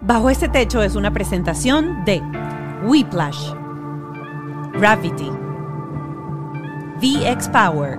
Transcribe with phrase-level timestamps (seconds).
[0.00, 2.22] Bajo este techo es una presentación de
[2.84, 3.52] Whiplash,
[4.74, 5.28] Gravity,
[7.00, 7.98] VX Power,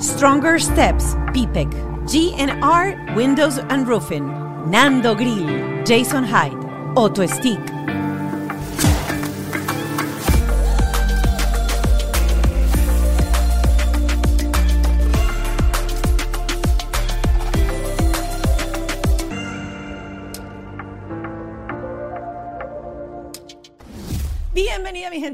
[0.00, 1.68] Stronger Steps, PPEC,
[2.06, 4.26] GNR Windows and Roofing,
[4.70, 6.56] Nando Grill, Jason Hyde,
[6.96, 7.60] Auto Stick.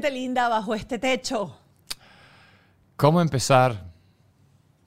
[0.09, 1.55] Gente linda bajo este techo.
[2.95, 3.89] ¿Cómo empezar?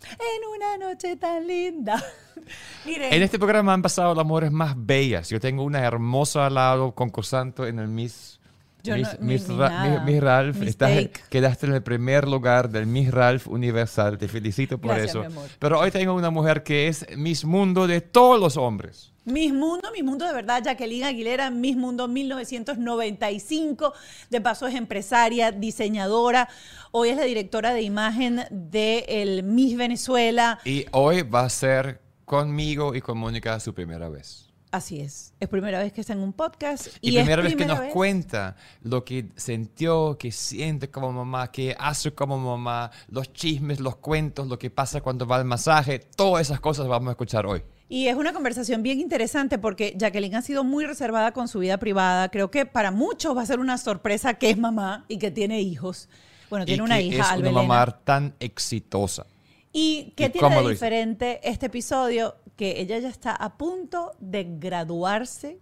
[0.04, 2.02] En una noche tan linda.
[2.84, 5.28] Miren, En este programa han pasado las mujeres más bellas.
[5.30, 8.40] Yo tengo una hermosa al lado, concursante en el Miss.
[8.82, 10.02] Yo Miss, no- Miss Ra-.
[10.04, 10.60] Miss- Ralph.
[10.62, 14.18] Estás- quedaste en el primer lugar del Miss Ralph Universal.
[14.18, 15.20] Te felicito por Gracias, eso.
[15.20, 15.48] mi amor.
[15.60, 19.11] Pero hoy tengo una mujer que es Miss Mundo de todos los hombres.
[19.24, 23.92] Miss Mundo, Miss Mundo de verdad, Jacqueline Aguilera, Miss Mundo 1995.
[24.30, 26.48] De paso es empresaria, diseñadora.
[26.90, 30.58] Hoy es la directora de imagen de el Miss Venezuela.
[30.64, 34.48] Y hoy va a ser conmigo y con Mónica su primera vez.
[34.72, 35.34] Así es.
[35.38, 36.88] Es primera vez que está en un podcast.
[37.02, 41.12] Y, Y, es primera vez que nos vez- cuenta lo que sintió, que siente como
[41.12, 45.44] mamá, que hace como mamá, los chismes, los cuentos, lo que pasa cuando va al
[45.44, 47.62] masaje, todas esas cosas vamos a escuchar hoy.
[47.92, 51.76] Y es una conversación bien interesante porque Jacqueline ha sido muy reservada con su vida
[51.76, 52.30] privada.
[52.30, 55.60] Creo que para muchos va a ser una sorpresa que es mamá y que tiene
[55.60, 56.08] hijos.
[56.48, 57.62] Bueno, tiene y una que hija, es una Albelena.
[57.62, 59.26] mamá tan exitosa.
[59.74, 60.70] ¿Y qué ¿Y tiene de lo hizo?
[60.70, 62.36] diferente este episodio?
[62.56, 65.58] Que ella ya está a punto de graduarse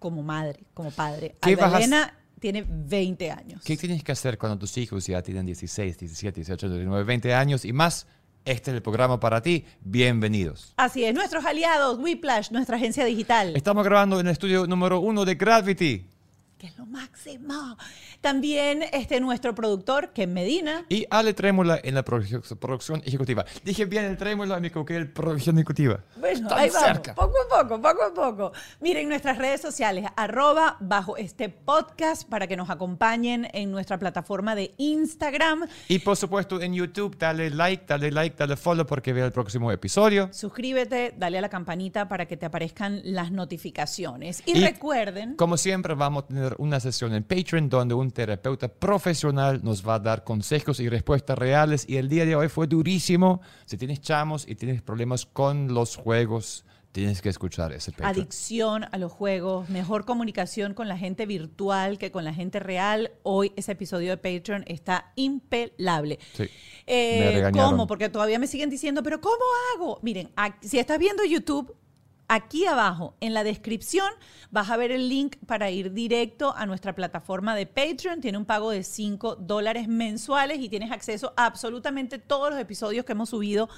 [0.00, 1.36] como madre, como padre.
[1.40, 3.62] ¿Qué Albelena tiene 20 años.
[3.64, 7.64] ¿Qué tienes que hacer cuando tus hijos ya tienen 16, 17, 18, 19, 20 años
[7.64, 8.08] y más?
[8.44, 9.64] Este es el programa para ti.
[9.82, 10.74] Bienvenidos.
[10.76, 13.54] Así es, nuestros aliados, Whiplash, nuestra agencia digital.
[13.54, 16.04] Estamos grabando en el estudio número uno de Gravity.
[16.62, 17.76] Que es lo máximo.
[18.20, 20.84] También este, nuestro productor, Ken Medina.
[20.88, 23.44] Y Ale Trémula en la produ- producción ejecutiva.
[23.64, 25.98] Dije bien el Trémula, me equivoqué, el producción ejecutiva.
[26.14, 27.14] Bueno, Tan ahí vamos, cerca.
[27.16, 28.52] poco a poco, poco a poco.
[28.80, 34.54] Miren nuestras redes sociales, arroba bajo este podcast para que nos acompañen en nuestra plataforma
[34.54, 35.66] de Instagram.
[35.88, 39.72] Y por supuesto en YouTube, dale like, dale like, dale follow porque vea el próximo
[39.72, 40.28] episodio.
[40.32, 44.44] Suscríbete, dale a la campanita para que te aparezcan las notificaciones.
[44.46, 48.68] Y, Y recuerden, Como siempre, vamos a tener una sesión en Patreon donde un terapeuta
[48.68, 51.84] profesional nos va a dar consejos y respuestas reales.
[51.88, 53.40] Y el día de hoy fue durísimo.
[53.66, 58.10] Si tienes chamos y tienes problemas con los juegos, tienes que escuchar ese Patreon.
[58.10, 63.12] adicción a los juegos, mejor comunicación con la gente virtual que con la gente real.
[63.22, 66.18] Hoy ese episodio de Patreon está impelable.
[66.34, 66.44] Sí,
[66.86, 67.52] Eh, me.
[67.52, 67.86] ¿Cómo?
[67.86, 69.42] Porque todavía me siguen diciendo, pero ¿cómo
[69.74, 70.00] hago?
[70.02, 70.30] Miren,
[70.60, 71.74] si estás viendo YouTube,
[72.32, 74.10] aquí abajo en la descripción
[74.50, 78.22] vas a ver el link para ir directo a nuestra plataforma de Patreon.
[78.22, 83.04] Tiene un pago de 5 dólares mensuales y tienes acceso a absolutamente todos los episodios
[83.04, 83.68] que hemos subido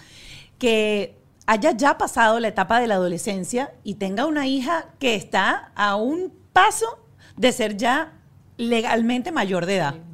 [0.57, 1.17] que
[1.47, 5.95] haya ya pasado la etapa de la adolescencia y tenga una hija que está a
[5.95, 6.99] un paso
[7.37, 8.13] de ser ya
[8.57, 9.93] legalmente mayor de edad.
[9.93, 10.06] Sí, mayor de edad.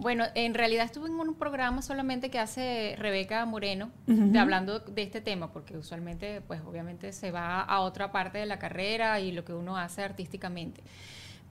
[0.00, 5.02] Bueno, en realidad estuve en un programa solamente que hace Rebeca Moreno, de, hablando de
[5.02, 9.30] este tema, porque usualmente, pues obviamente se va a otra parte de la carrera y
[9.30, 10.82] lo que uno hace artísticamente.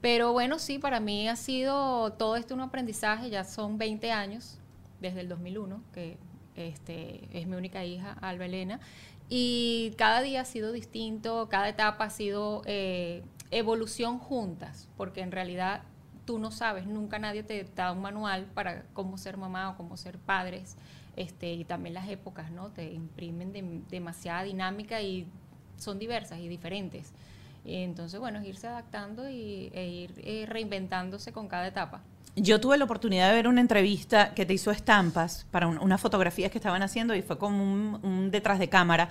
[0.00, 4.58] Pero bueno, sí, para mí ha sido todo esto un aprendizaje, ya son 20 años,
[5.00, 6.18] desde el 2001, que
[6.56, 8.80] este, es mi única hija, Alba Elena,
[9.28, 15.30] y cada día ha sido distinto, cada etapa ha sido eh, evolución juntas, porque en
[15.30, 15.82] realidad
[16.24, 19.96] tú no sabes, nunca nadie te da un manual para cómo ser mamá o cómo
[19.96, 20.76] ser padres,
[21.16, 22.68] este, y también las épocas, ¿no?
[22.68, 25.26] Te imprimen demasiada dinámica y
[25.76, 27.12] son diversas y diferentes.
[27.64, 32.00] Y entonces, bueno, es irse adaptando y, e ir eh, reinventándose con cada etapa.
[32.36, 36.50] Yo tuve la oportunidad de ver una entrevista que te hizo estampas para unas fotografías
[36.50, 39.08] que estaban haciendo y fue como un, detrás de cámara.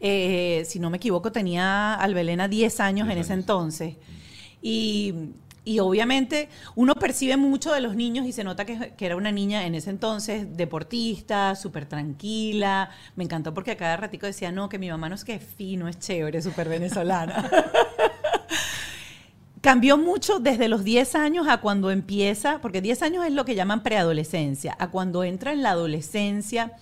[0.00, 3.96] Eh, si no me equivoco, tenía Albelena 10 años en ese entonces.
[4.60, 5.14] Y
[5.68, 9.66] y obviamente uno percibe mucho de los niños y se nota que, era una niña
[9.66, 12.88] en ese entonces deportista, súper tranquila.
[13.16, 15.44] Me encantó porque a cada ratico decía, no, que mi mamá no es que es
[15.44, 17.50] fino, es chévere, súper venezolana.
[19.60, 23.54] Cambió mucho desde los 10 años a cuando empieza, porque 10 años es lo que
[23.54, 26.78] llaman preadolescencia, a cuando entra en la adolescencia.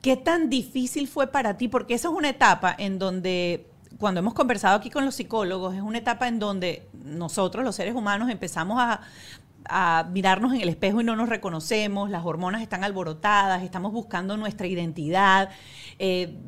[0.00, 1.68] ¿Qué tan difícil fue para ti?
[1.68, 3.66] Porque esa es una etapa en donde
[3.98, 7.94] cuando hemos conversado aquí con los psicólogos, es una etapa en donde nosotros, los seres
[7.94, 9.00] humanos, empezamos a,
[10.12, 14.66] mirarnos en el espejo y no nos reconocemos, las hormonas están alborotadas, estamos buscando nuestra
[14.66, 15.50] identidad,
[15.98, 16.38] eh,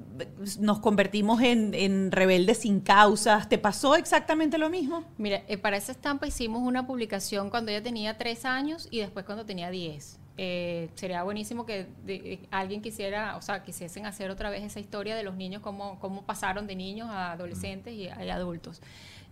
[0.58, 3.48] nos convertimos en, rebeldes sin causas.
[3.48, 5.04] ¿Te pasó exactamente lo mismo?
[5.18, 9.26] Mira, eh, para esa estampa hicimos una publicación cuando ella tenía tres años y después
[9.26, 10.19] cuando tenía diez.
[10.36, 15.14] Eh, sería buenísimo que eh, alguien quisiera, o sea, quisiesen hacer otra vez esa historia
[15.14, 18.80] de los niños, cómo, cómo pasaron de niños a adolescentes y, a adultos.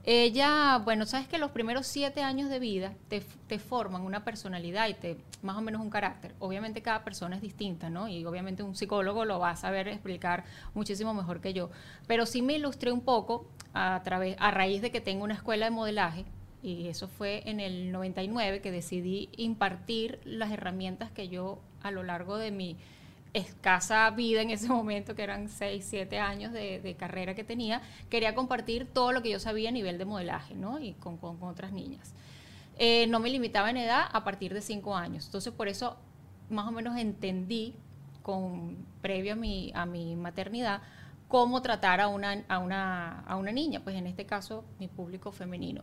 [0.04, 4.88] Ella, bueno, sabes que los primeros siete años de vida te, te, forman una personalidad
[4.88, 6.34] y te, más o menos un carácter.
[6.38, 8.08] Obviamente cada persona es distinta, ¿no?
[8.08, 11.70] Y obviamente un psicólogo lo va a saber explicar muchísimo mejor que yo.
[12.06, 15.66] Pero sí me ilustré un poco a, través, a raíz de que tengo una escuela
[15.66, 16.24] de modelaje
[16.72, 22.02] y eso fue en el 99 que decidí impartir las herramientas que yo a lo
[22.02, 22.76] largo de mi
[23.34, 28.34] escasa vida en ese momento, que eran 6, 7 años de, carrera que tenía, quería
[28.34, 30.80] compartir todo lo que yo sabía a nivel de modelaje, ¿no?
[30.80, 32.14] Y con, otras niñas.
[32.78, 35.26] Eh, no me limitaba en edad a partir de 5 años.
[35.26, 35.96] Entonces, por eso
[36.50, 37.74] más o menos entendí,
[38.22, 40.82] con, previo a mi, a mi maternidad,
[41.28, 45.30] cómo tratar a una, a, una, a una niña, pues en este caso mi público
[45.30, 45.82] femenino.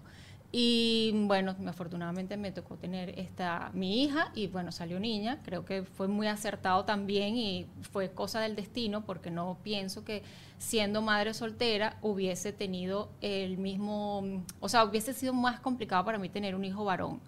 [0.51, 5.42] Y bueno, afortunadamente me tocó tener esta mi hija y bueno, salió niña.
[5.44, 10.24] Creo que fue muy acertado también y fue cosa del destino porque no pienso que
[10.57, 16.30] siendo madre soltera hubiese tenido el mismo, o sea, hubiese sido más complicado para mí
[16.30, 17.19] tener un hijo varón.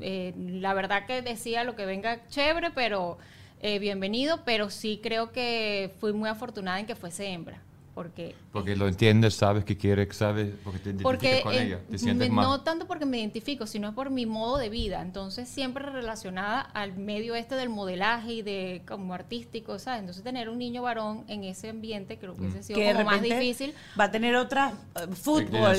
[0.00, 3.18] Eh, la verdad que decía lo que venga chévere, pero
[3.60, 7.60] eh, bienvenido, pero sí creo que fui muy afortunada en que fuese hembra
[7.96, 8.34] porque...
[8.52, 12.60] Porque lo entiendes, sabes que quiere, sabes, porque te identificas con ella, te sientes No
[12.60, 15.00] tanto porque me identifico, sino por mi modo de vida.
[15.00, 20.00] Entonces, siempre relacionada al medio este del modelaje y de como artístico, ¿sabes?
[20.00, 23.72] Entonces, tener un niño varón en ese ambiente creo que hubiese sido como más difícil.
[23.98, 25.74] Va a tener otra uh, fútbol.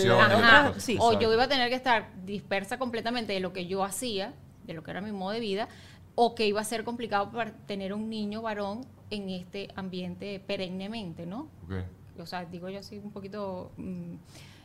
[0.80, 0.98] sí.
[1.00, 4.34] O yo iba a tener que estar dispersa completamente de lo que yo hacía,
[4.66, 5.70] de lo que era mi modo de vida,
[6.16, 11.28] o que iba a ser complicado para tener un niño varón en este ambiente perennemente,
[11.28, 11.48] ¿no?
[11.66, 11.84] Okay
[12.22, 14.16] o sea, digo yo así un poquito mm,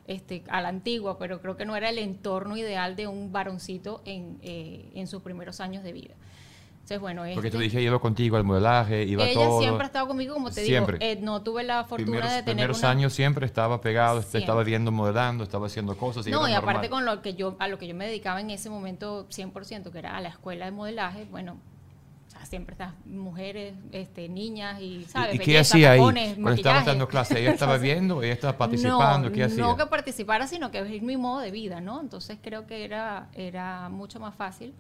[0.06, 4.02] este, a la antigua, pero creo que no era el entorno ideal de un varoncito
[4.04, 6.14] en, eh, en sus primeros años de vida.
[6.82, 9.60] Entonces, bueno, Porque tú dije, iba contigo al modelaje, iba ella todo.
[9.60, 10.84] Ella siempre ha estado conmigo, como te digo.
[10.98, 12.56] Eh, no tuve la fortuna de tener.
[12.56, 16.26] primeros años siempre estaba pegado, estaba viendo, modelando, estaba haciendo cosas.
[16.26, 18.68] no, y aparte con lo que yo, a lo que yo me dedicaba en ese
[18.68, 21.58] momento 100%, que era a la escuela de modelaje, bueno,
[22.46, 25.34] siempre estas mujeres, este, niñas y, ¿sabes?
[25.34, 26.00] ¿Y, qué hacía ahí?
[26.00, 28.22] Cuando estaba dando clase, ¿ella estaba viendo?
[28.22, 29.28] ¿Ella estaba participando?
[29.28, 29.62] No, ¿Qué hacía?
[29.62, 32.00] No que participara, sino que es mi modo de vida, ¿no?
[32.00, 34.74] Entonces creo que era, era mucho más fácil.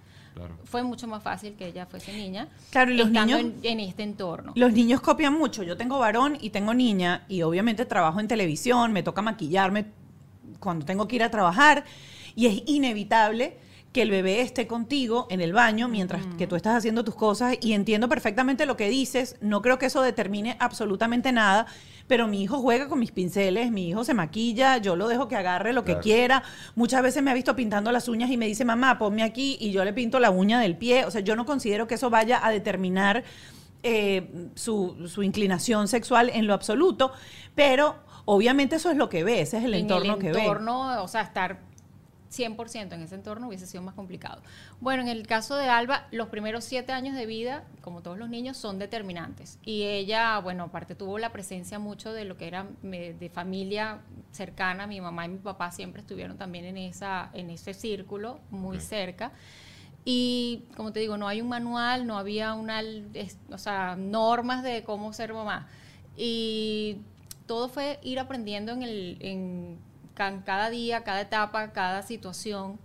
[0.64, 2.48] Fue mucho más fácil que ella fuese niña.
[2.70, 4.52] Claro, y los niños en, en, este entorno.
[4.54, 5.62] Los niños copian mucho.
[5.62, 9.86] Yo tengo varón y tengo niña y obviamente trabajo en televisión, me toca maquillarme
[10.58, 11.84] cuando tengo que ir a trabajar
[12.34, 13.58] y es inevitable
[13.92, 17.56] que el bebé esté contigo en el baño mientras que tú estás haciendo tus cosas
[17.60, 21.66] y entiendo perfectamente lo que dices, no creo que eso determine absolutamente nada,
[22.06, 25.36] pero mi hijo juega con mis pinceles, mi hijo se maquilla, yo lo dejo que
[25.36, 26.42] agarre lo que quiera,
[26.74, 29.72] muchas veces me ha visto pintando las uñas y me dice, mamá, ponme aquí y
[29.72, 32.44] yo le pinto la uña del pie, o sea, yo no considero que eso vaya
[32.44, 33.24] a determinar
[33.82, 37.12] eh, su, su inclinación sexual en lo absoluto,
[37.54, 40.40] pero obviamente eso es lo que ve, ese es el entorno que ve.
[40.40, 41.71] entorno, o sea, estar
[42.32, 44.42] 100% en ese entorno hubiese sido más complicado.
[44.80, 48.28] Bueno, en el caso de Alba, los primeros siete años de vida, como todos los
[48.28, 49.58] niños, son determinantes.
[49.62, 54.00] Y ella, bueno, aparte tuvo la presencia mucho de lo que era de familia
[54.32, 58.80] cercana, mi mamá y mi papá siempre estuvieron también en, esa, en ese círculo, muy
[58.80, 59.32] cerca.
[60.04, 62.82] Y como te digo, no hay un manual, no había una,
[63.50, 65.68] o sea, normas de cómo ser mamá.
[66.16, 66.98] Y
[67.46, 69.78] todo fue ir aprendiendo en, el, en
[70.44, 72.78] cada día, cada etapa, cada situación.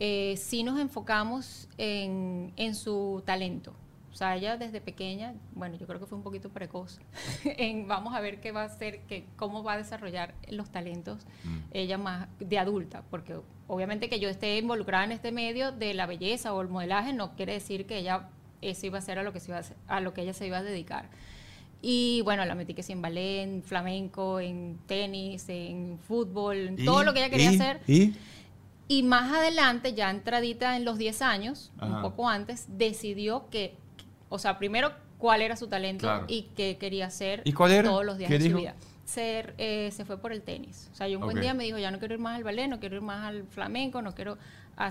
[0.00, 3.74] Eh, sí nos enfocamos en, en su talento.
[4.12, 7.00] O sea, ella desde pequeña, bueno, yo creo que fue un poquito precoz,
[7.44, 11.26] en vamos a ver qué va a hacer, que, cómo va a desarrollar los talentos
[11.44, 11.58] mm.
[11.72, 16.04] ella más de adulta, porque obviamente que yo esté involucrada en este medio de la
[16.04, 18.28] belleza o el modelaje no quiere decir que ella
[18.60, 20.46] eso iba a ser a lo que se iba a, a lo que ella se
[20.46, 21.08] iba a dedicar.
[21.82, 26.84] Y bueno, la metí que sí en ballet, en flamenco, en tenis, en fútbol, en
[26.84, 27.80] todo lo que ella quería hacer.
[27.86, 28.14] ¿Y?
[28.88, 33.76] Y más adelante, ya entradita en los 10 años, un poco antes, decidió que
[34.32, 37.86] o sea, primero, cuál era su talento y qué quería hacer ¿Y cuál era?
[37.86, 38.74] todos los días de su vida.
[39.04, 40.88] Ser, eh, se fue por el tenis.
[40.90, 42.66] O sea, yo un buen día me dijo, ya no quiero ir más al ballet,
[42.66, 44.38] no quiero ir más al flamenco, no quiero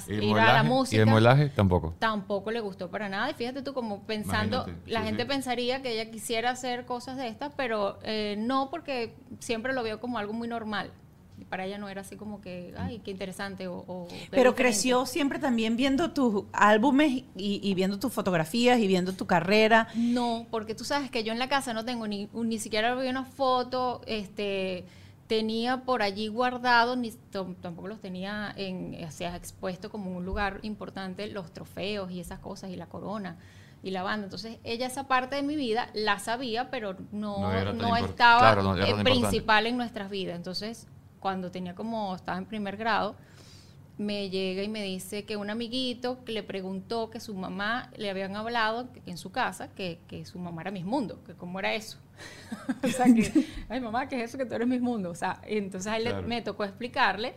[0.08, 0.98] ir a la música.
[0.98, 1.96] ¿Y el modelaje tampoco?
[2.00, 3.30] Tampoco le gustó para nada.
[3.32, 7.54] Y fíjate tú, como pensando, la gente pensaría que ella quisiera hacer cosas de estas,
[7.56, 10.92] pero eh, no, porque siempre lo veo como algo muy normal
[11.52, 13.68] para ella no era así como que, ay, qué interesante.
[13.68, 19.26] O, Pero creció siempre también viendo tus álbumes y, viendo tus fotografías y viendo tu
[19.26, 19.90] carrera.
[19.96, 23.26] No, porque tú sabes que yo en la casa no tengo ni, ni siquiera una
[23.26, 24.86] foto, este
[25.32, 27.12] tenía por allí guardado, ni
[27.62, 32.40] tampoco los tenía en, o sea, expuesto como un lugar importante, los trofeos y esas
[32.40, 33.38] cosas y la corona
[33.82, 34.26] y la banda.
[34.26, 38.58] Entonces, ella esa parte de mi vida la sabía, pero no, no, estaba
[39.06, 40.36] principal en nuestras vidas.
[40.36, 40.86] Entonces,
[41.22, 43.16] cuando tenía como, estaba en primer grado,
[44.02, 48.36] me llega y me dice que un amiguito le preguntó que su mamá le habían
[48.36, 52.00] hablado en su casa que, que su mamá era Miss Mundo, que cómo era eso.
[52.84, 55.12] o sea, que, ay mamá, ¿qué es eso que tú eres Miss Mundo?
[55.12, 55.94] O sea, entonces
[56.26, 57.36] me tocó explicarle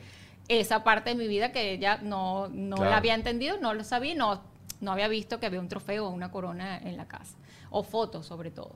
[0.48, 4.14] esa parte de mi vida que ella no, no la había entendido, no lo sabía,
[4.14, 4.42] no,
[4.80, 7.36] no había visto que había un trofeo o una corona en la casa,
[7.68, 8.74] o fotos sobre todo.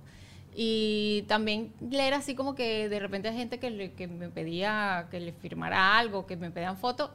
[0.54, 5.21] Y también leer así como que de repente hay gente que, que me pedía que
[5.21, 7.11] le firmara algo, que me pedían fotos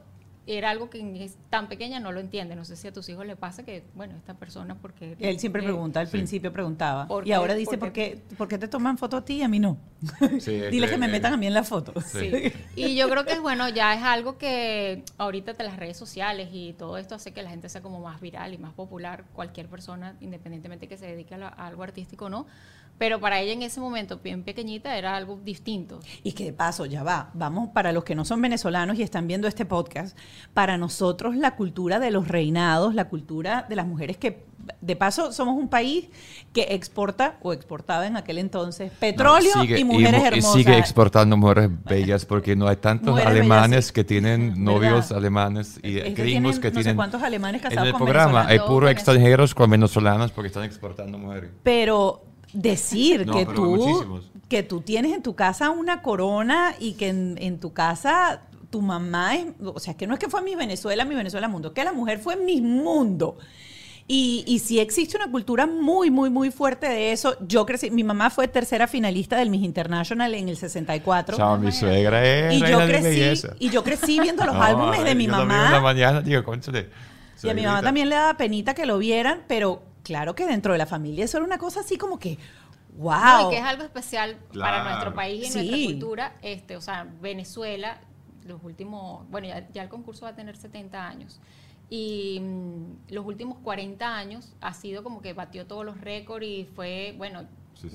[0.46, 2.54] era algo que es tan pequeña no lo entiende.
[2.54, 5.16] No sé si a tus hijos le pasa que, bueno, esta persona, porque...
[5.18, 7.08] Él siempre pregunta, al principio preguntaba.
[7.24, 9.58] y ahora dice, ¿por qué, ¿por qué, te toman foto a ti y a mí
[9.58, 9.78] no?
[10.70, 11.94] Dile que me metan a mí en la foto.
[12.00, 12.52] Sí.
[12.76, 16.74] Y yo creo que, bueno, ya es algo que ahorita de las redes sociales y
[16.74, 19.24] todo esto hace que la gente sea como más viral y más popular.
[19.32, 22.46] Cualquier persona, independientemente que se dedique a, a algo artístico o no,
[22.98, 26.00] pero para ella en ese momento, bien pequeñita, era algo distinto.
[26.22, 29.26] Y que de paso, ya va, vamos para los que no son venezolanos y están
[29.26, 30.16] viendo este podcast,
[30.52, 34.44] para nosotros la cultura de los reinados, la cultura de las mujeres que,
[34.80, 36.08] de paso, somos un país
[36.52, 40.56] que exporta o exportaba en aquel entonces petróleo y mujeres hermosas.
[40.56, 45.94] Y sigue exportando mujeres bellas porque no hay tantos alemanes que tienen novios alemanes y
[45.98, 46.94] gringos que, tienen...
[46.94, 51.50] cuántos alemanes casados En el programa hay puros extranjeros con venezolanos porque están exportando mujeres.
[51.62, 57.58] Pero decir que tú que tú tienes en tu casa una corona y que en,
[57.58, 61.14] tu casa tu mamá es, o sea, que no es que fue mi Venezuela, mi
[61.14, 63.36] Venezuela mundo, que la mujer fue mi mundo.
[64.06, 67.36] Y, y sí existe una cultura muy, muy, muy fuerte de eso.
[67.40, 71.38] Yo crecí, mi mamá fue tercera finalista del Miss International en el 64.
[71.38, 75.26] Chao, mi suegra es y yo crecí, Y yo crecí viendo los álbumes de mi
[75.26, 75.70] mamá.
[75.70, 76.42] La mañana, digo,
[77.42, 80.72] y a mi mamá también le daba penita que lo vieran, pero claro que dentro
[80.72, 82.38] de la familia eso era una cosa así como que,
[82.96, 83.48] wow.
[83.48, 86.36] y que es algo especial para nuestro país y nuestra cultura.
[86.42, 87.98] Este, o sea, Venezuela,
[88.44, 91.40] los últimos, bueno, ya, el concurso va a tener 70 años.
[91.90, 96.64] Y mm, los últimos 40 años ha sido como que batió todos los récords y
[96.64, 97.44] fue, bueno,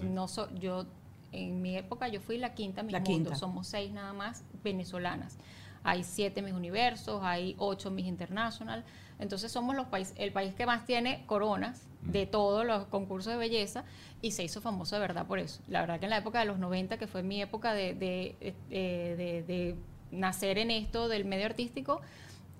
[0.03, 0.85] no yo
[1.31, 5.37] en mi época yo fui la quinta mi mundo, somos seis nada más venezolanas.
[5.83, 8.83] Hay siete mis universos, hay ocho mis international.
[9.17, 13.39] Entonces somos los países, el país que más tiene coronas de todos los concursos de
[13.39, 13.83] belleza
[14.21, 15.61] y se hizo famoso de verdad por eso.
[15.67, 18.35] La verdad que en la época de los 90, que fue mi época de, de,
[18.69, 19.75] eh, de,
[20.11, 22.01] nacer en esto del medio artístico,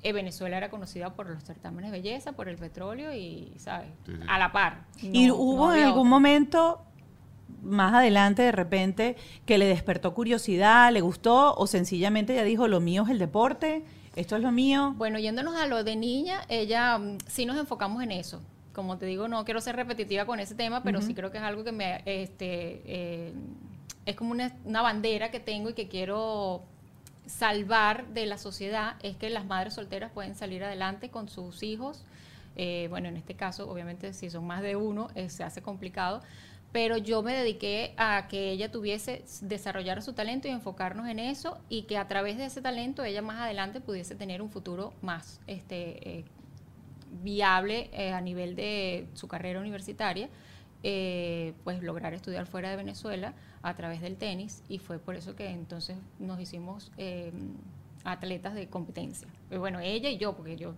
[0.03, 3.89] eh, Venezuela era conocida por los certámenes de belleza, por el petróleo y, ¿sabes?
[4.27, 4.85] A la par.
[5.01, 6.81] ¿Y hubo en algún momento,
[7.63, 12.79] más adelante, de repente, que le despertó curiosidad, le gustó o sencillamente ya dijo, lo
[12.79, 13.83] mío es el deporte?
[14.15, 14.93] ¿Esto es lo mío?
[14.97, 18.41] Bueno, yéndonos a lo de niña, ella mm, sí nos enfocamos en eso
[18.79, 21.43] como te digo, no quiero ser repetitiva con ese tema, pero sí creo que es
[21.43, 23.33] algo que me, este, eh,
[24.05, 26.63] es como una, bandera que tengo y que quiero
[27.25, 32.05] salvar de la sociedad es que las madres solteras pueden salir adelante con sus hijos.
[32.55, 36.21] Eh, bueno, en este caso, obviamente, si son más de uno, eh, se hace complicado.
[36.71, 41.57] Pero yo me dediqué a que ella tuviese, desarrollar su talento y enfocarnos en eso
[41.67, 45.41] y que a través de ese talento ella más adelante pudiese tener un futuro más
[45.47, 46.23] este,
[47.23, 50.29] viable a nivel de su carrera universitaria.
[51.63, 55.49] pues lograr estudiar fuera de Venezuela a través del tenis y fue por eso que
[55.49, 57.31] entonces nos hicimos eh,
[58.03, 59.27] atletas de competencia.
[59.49, 60.73] Bueno, ella y yo, porque yo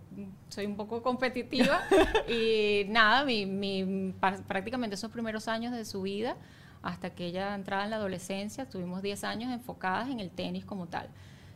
[0.48, 1.80] soy un poco competitiva
[2.28, 4.12] y nada, mi, mi,
[4.48, 6.36] prácticamente esos primeros años de su vida,
[6.82, 10.86] hasta que ella entraba en la adolescencia, tuvimos 10 años enfocadas en el tenis como
[10.86, 11.08] tal.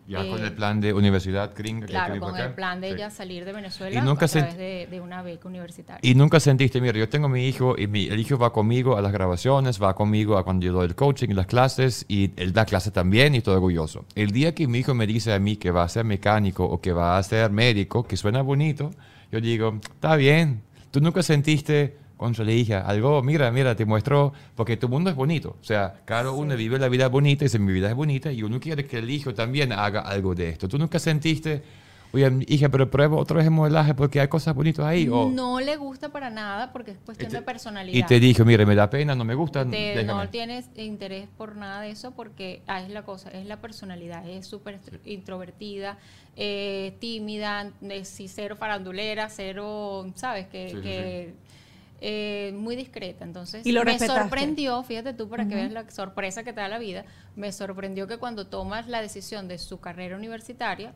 [0.09, 1.87] Ya con el eh, plan de universidad gringa.
[1.87, 6.01] Claro, con el plan de ella salir de Venezuela a través de, una beca universitaria.
[6.09, 9.03] Y nunca sentiste, mira, yo tengo mi hijo y mi, el hijo va conmigo a
[9.03, 12.53] las grabaciones, va conmigo a cuando yo doy el coaching y las clases y él
[12.53, 14.05] da clase también y todo orgulloso.
[14.15, 16.81] El día que mi hijo me dice a mí que va a ser mecánico o
[16.81, 18.91] que va a ser médico, que suena bonito,
[19.33, 24.33] yo digo, está bien, tú nunca sentiste contra le dije algo, mira, mira, te muestro,
[24.55, 25.57] porque tu mundo es bonito.
[25.61, 28.43] O sea, cada uno vive la vida bonita y dice, mi vida es bonita y
[28.43, 30.69] uno quiere que el hijo también haga algo de esto.
[30.69, 31.63] ¿Tú nunca sentiste,
[32.13, 35.09] oye, hija, pero prueba otra vez el modelaje porque hay cosas bonitas ahí?
[35.11, 37.99] O, no le gusta para nada porque es cuestión de personalidad.
[37.99, 39.65] Y te dijo, mire, me da pena, no me gusta.
[39.65, 44.27] no tienes interés por nada de eso porque ah, es la cosa, es la personalidad,
[44.27, 45.99] es súper introvertida,
[46.35, 50.47] eh, tímida, es, cero farandulera, cero, ¿sabes?
[50.47, 51.35] que
[52.01, 53.25] eh, muy discreta.
[53.25, 57.05] Entonces, me sorprendió, fíjate tú para que veas la sorpresa que te da la vida,
[57.35, 60.95] me sorprendió que cuando tomas la decisión de su carrera universitaria,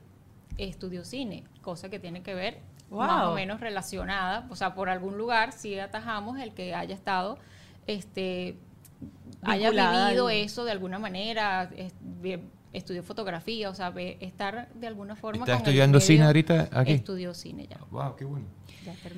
[0.58, 2.58] estudió cine, cosa que tiene que ver
[2.90, 7.38] más o menos relacionada, o sea, por algún lugar si atajamos el que haya estado,
[7.86, 8.56] este,
[9.42, 11.70] haya vivido eso de alguna manera,
[12.72, 15.44] estudió fotografía, o sea, estar de alguna forma.
[15.44, 16.92] ¿Está estudiando cine ahorita aquí?
[16.92, 17.78] Estudió cine ya.
[17.90, 18.46] Wow, qué bueno.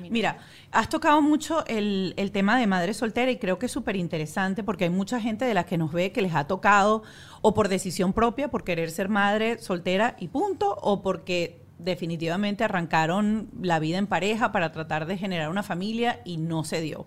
[0.09, 0.39] Mira,
[0.71, 4.85] has tocado mucho el, tema de madre soltera y creo que es súper interesante porque
[4.85, 7.03] hay mucha gente de la que nos ve que les ha tocado
[7.41, 13.49] o por decisión propia, por querer ser madre soltera y punto, o porque definitivamente arrancaron
[13.61, 17.05] la vida en pareja para tratar de generar una familia y no se dio.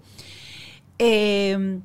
[0.99, 1.83] Em,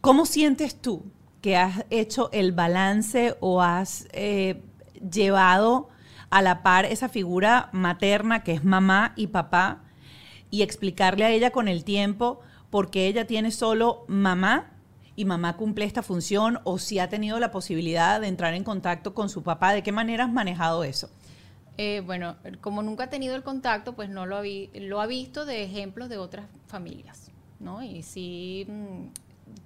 [0.00, 1.04] ¿Cómo sientes tú
[1.40, 4.62] que has hecho el balance o has eh,
[5.10, 5.88] llevado
[6.30, 9.83] a la par esa figura materna que es mamá y papá
[10.54, 12.40] y explicarle a ella con el tiempo
[12.70, 14.70] por qué ella tiene solo mamá
[15.16, 19.14] y mamá cumple esta función o si ha tenido la posibilidad de entrar en contacto
[19.14, 19.72] con su papá.
[19.72, 21.10] ¿De qué manera has manejado eso?
[21.76, 24.42] Eh, bueno, como nunca ha tenido el contacto, pues no lo ha,
[24.74, 27.82] lo ha visto de ejemplos de otras familias, ¿no?
[27.82, 29.06] Y sí, mm,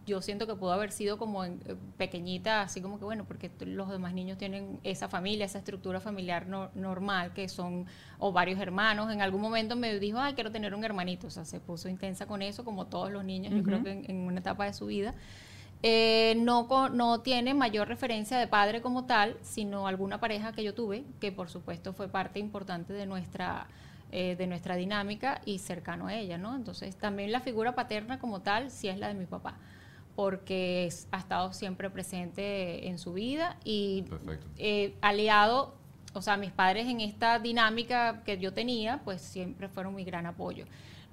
[0.06, 3.50] yo siento que pudo haber sido como en, eh, pequeñita, así como que bueno, porque
[3.60, 7.86] los demás niños tienen esa familia, esa estructura familiar normal, que son
[8.18, 9.12] o varios hermanos.
[9.12, 11.26] En algún momento me dijo, ay, quiero tener un hermanito.
[11.26, 14.16] O sea, se puso intensa con eso, como todos los niños, yo creo que en,
[14.16, 15.14] una etapa de su vida.
[15.82, 20.74] Eh, no, no tiene mayor referencia de padre como tal, sino alguna pareja que yo
[20.74, 23.68] tuve, que por supuesto fue parte importante de nuestra,
[24.10, 26.56] eh, de nuestra dinámica y cercano a ella, ¿no?
[26.56, 29.54] Entonces también la figura paterna como tal sí es la de mi papá
[30.18, 34.04] porque ha estado siempre presente en su vida y
[34.56, 35.76] eh, aliado,
[36.12, 40.26] o sea, mis padres en esta dinámica que yo tenía, pues siempre fueron mi gran
[40.26, 40.64] apoyo.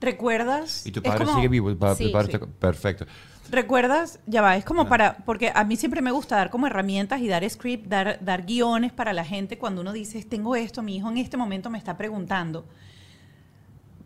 [0.02, 0.88] ¿Recuerdas?
[0.88, 2.12] Y tu padre sigue vivo, sí,
[2.60, 3.06] perfecto.
[3.52, 4.20] ¿Recuerdas?
[4.26, 7.28] Ya va, es como para, porque a mí siempre me gusta dar como herramientas y
[7.28, 11.12] dar script, dar, dar guiones para la gente cuando uno dice, tengo esto, mi hijo
[11.12, 12.65] en este momento me está preguntando.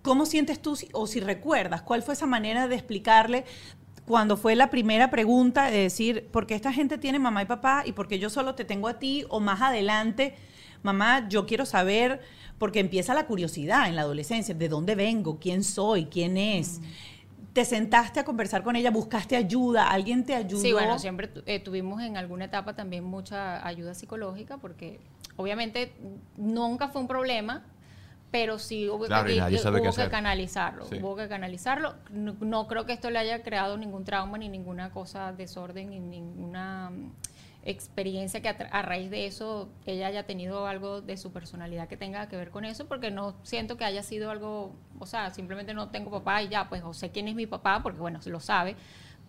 [0.02, 3.46] ¿Cómo sientes tú, o si recuerdas, cuál fue esa manera de explicarle,
[4.10, 7.84] cuando fue la primera pregunta de decir, ¿por qué esta gente tiene mamá y papá
[7.86, 9.24] y por qué yo solo te tengo a ti?
[9.30, 10.34] O más adelante,
[10.82, 12.19] mamá, yo quiero saber,
[12.58, 15.38] porque empieza la curiosidad en la adolescencia, ¿de dónde vengo?
[15.39, 16.06] ¿Quién soy?
[16.06, 16.82] ¿Quién es?
[17.54, 18.89] ¿Te sentaste a conversar con ella?
[18.89, 19.91] ¿Buscaste ayuda?
[19.91, 20.60] ¿Alguien te ayudó?
[20.60, 25.00] Sí, bueno, siempre eh, tuvimos en alguna etapa también mucha ayuda psicológica porque
[25.36, 25.93] obviamente
[26.36, 27.63] nunca fue un problema
[28.32, 31.96] pero sí hubo, que, canalizarlo, hubo que canalizarlo.
[32.12, 36.92] No, creo que esto le haya creado ningún trauma ni ninguna cosa, desorden, ni ninguna
[36.92, 37.12] mm,
[37.63, 42.30] experiencia que a, raíz de eso ella haya tenido algo de su personalidad que tenga
[42.30, 45.89] que ver con eso, porque no siento que haya sido algo, o sea, simplemente no
[45.89, 48.39] tengo papá y ya, pues o sé quién es mi papá, porque bueno, se lo
[48.39, 48.76] sabe,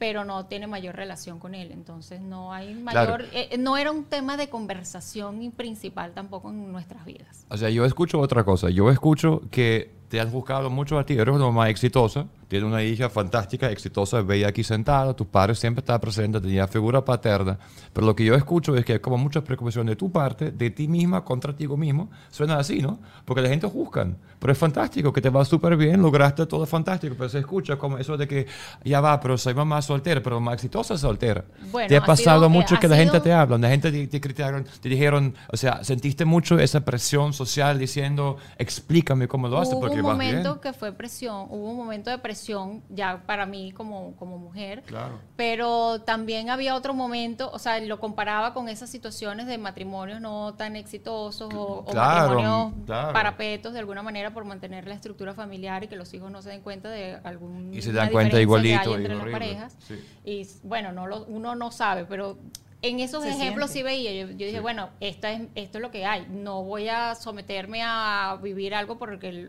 [0.01, 1.73] pero no tiene mayor relación con él.
[1.73, 7.05] Entonces no hay mayor, eh, no era un tema de conversación principal tampoco en nuestras
[7.05, 7.45] vidas.
[7.51, 8.71] O sea, yo escucho otra cosa.
[8.71, 12.83] Yo escucho que te has buscado mucho a ti, eres una mamá exitosa, Tiene una
[12.83, 17.57] hija fantástica, exitosa, veía aquí sentada, tus padres siempre estaban presentes, tenía figura paterna.
[17.93, 20.71] Pero lo que yo escucho es que hay como muchas preocupaciones de tu parte, de
[20.71, 22.11] ti misma contra ti mismo.
[22.29, 22.99] Suena así, ¿no?
[23.25, 24.17] Porque la gente juzgan.
[24.41, 27.15] Pero es fantástico, que te va súper bien, lograste todo fantástico.
[27.17, 28.47] Pero se escucha como eso de que
[28.85, 31.45] ya va, pero soy mamá soltera, pero más exitosa soltera.
[31.71, 33.59] Bueno, te ha ha pasado sido- eh, mucho ha que la gente sido- te habla,
[33.59, 38.39] la gente te, te criticaron, te dijeron, o sea, sentiste mucho esa presión social diciendo,
[38.59, 40.37] explícame cómo lo haces, Hubo porque un vas bien.
[40.39, 42.40] momento que fue presión, hubo un momento de presión
[42.89, 45.19] ya para mí como, como mujer, Claro.
[45.37, 50.55] pero también había otro momento, o sea, lo comparaba con esas situaciones de matrimonios no
[50.55, 53.13] tan exitosos o, matrimonios claro.
[53.13, 56.51] parapetos de alguna manera por mantener la estructura familiar y que los hijos no se
[56.51, 59.77] den cuenta de algún Y se dan cuenta igualito, entre y las parejas.
[59.81, 59.95] sí.
[60.25, 62.39] Y bueno, no lo- uno no sabe, pero
[62.83, 63.91] en esos Se ejemplos siente.
[63.91, 64.13] sí veía.
[64.25, 64.61] Yo, yo dije, Sí.
[64.61, 66.27] bueno, esto es, esto es lo que hay.
[66.31, 69.49] No voy a someterme a vivir algo por el, que,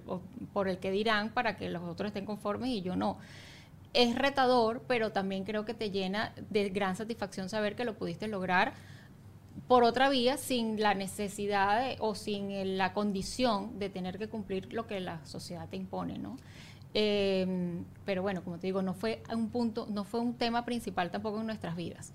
[0.54, 3.18] por el que dirán para que los otros estén conformes y yo no.
[3.94, 8.28] Es retador, pero también creo que te llena de gran satisfacción saber que lo pudiste
[8.28, 8.74] lograr
[9.68, 14.74] por otra vía sin la necesidad de- o sin la condición de tener que cumplir
[14.74, 16.38] lo que la sociedad te impone, ¿no?
[16.94, 21.10] Eh, pero bueno, como te digo, no fue un punto, no fue un tema principal
[21.12, 22.12] tampoco en nuestras vidas.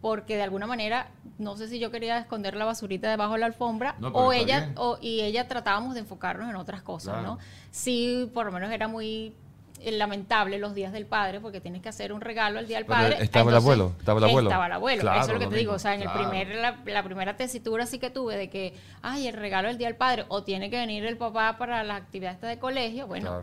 [0.00, 1.08] Porque de alguna manera,
[1.38, 4.70] no sé si yo quería esconder la basurita debajo de la alfombra No, o ella
[4.76, 7.28] o, y ella tratábamos de enfocarnos en otras cosas, Claro.
[7.34, 7.38] ¿no?
[7.72, 9.34] Sí, por lo menos era muy
[9.80, 12.86] eh, lamentable los días del padre porque tienes que hacer un regalo el día del
[12.86, 13.16] Pero padre.
[13.24, 14.48] estaba el Entonces, abuelo, estaba el abuelo.
[14.50, 15.72] Estaba el abuelo, Claro, eso es lo que lo te digo.
[15.72, 16.28] mismo, O sea, en el claro.
[16.30, 19.88] primer, la, la primera tesitura sí que tuve de que, ay, el regalo del día
[19.88, 23.42] del padre, o tiene que venir el papá para la actividad esta de colegio, bueno,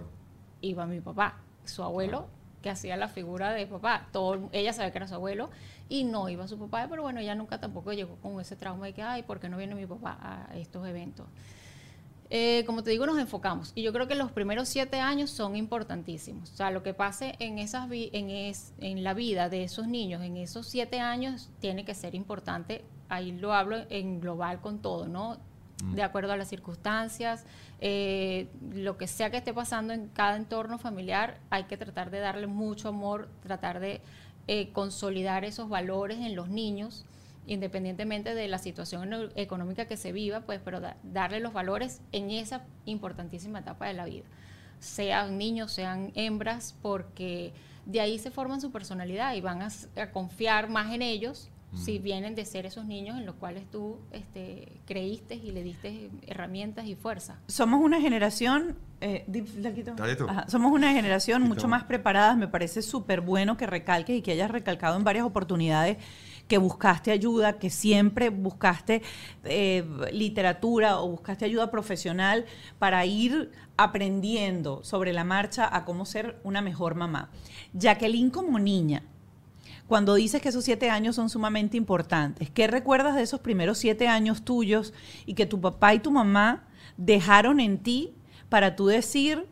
[0.61, 2.27] iba mi papá, su abuelo,
[2.61, 4.07] que hacía la figura de papá.
[4.11, 5.49] Todo, ella sabía que era su abuelo
[5.89, 8.93] y no iba su papá, pero bueno, ella nunca tampoco llegó con ese trauma de
[8.93, 11.27] que, ay, ¿por qué no viene mi papá a estos eventos?
[12.31, 13.71] Eh, como te digo, nos enfocamos.
[13.75, 16.51] Y yo creo que los primeros siete años son importantísimos.
[16.51, 19.87] O sea, lo que pase en, esas vi- en, es- en la vida de esos
[19.87, 22.83] niños, en esos siete años, tiene que ser importante.
[23.09, 25.37] Ahí lo hablo en global con todo, ¿no?
[25.93, 27.45] De acuerdo a las circunstancias,
[27.79, 32.19] eh, lo que sea que esté pasando en cada entorno familiar, hay que tratar de
[32.19, 34.01] darle mucho amor, tratar de
[34.47, 37.05] eh, consolidar esos valores en los niños
[37.47, 42.31] independientemente de la situación económica que se viva, pues, pero da- darle los valores en
[42.31, 44.25] esa importantísima etapa de la vida.
[44.79, 47.53] Sean niños, sean hembras, porque
[47.85, 52.35] de ahí se forman su personalidad y van a confiar más en ellos si vienen
[52.35, 56.95] de ser esos niños en los cuales tú este, creíste y le diste herramientas y
[56.95, 57.39] fuerza.
[57.47, 59.93] Somos una generación, eh, di- la quito.
[59.95, 60.25] Dale tú.
[60.27, 61.53] Ajá, somos una generación Quito.
[61.53, 62.35] mucho más preparada.
[62.35, 65.97] Me parece súper bueno que recalques y que hayas recalcado en varias oportunidades
[66.47, 69.01] que buscaste ayuda, que siempre buscaste
[69.43, 72.45] eh, literatura o buscaste ayuda profesional
[72.79, 77.29] para ir aprendiendo sobre la marcha a cómo ser una mejor mamá.
[77.73, 79.03] Jacqueline como niña,
[79.87, 84.07] cuando dices que esos siete años son sumamente importantes, ¿qué recuerdas de esos primeros siete
[84.07, 84.93] años tuyos
[85.25, 86.63] y que tu papá y tu mamá
[86.97, 88.13] dejaron en ti
[88.49, 89.47] para tú decir,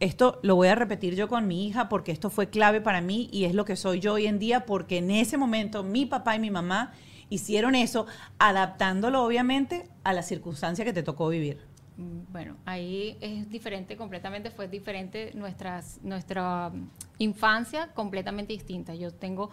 [0.00, 3.28] esto lo voy a repetir yo con mi hija porque esto fue clave para mí
[3.32, 6.36] y es lo que soy yo hoy en día porque en ese momento mi papá
[6.36, 6.92] y mi mamá
[7.28, 8.06] hicieron eso,
[8.38, 11.58] adaptándolo obviamente a la circunstancia que te tocó vivir?
[11.96, 18.94] Bueno, ahí es diferente completamente, fue diferente nuestras, nuestra mm, infancia completamente distinta.
[18.94, 19.50] Yo tengo,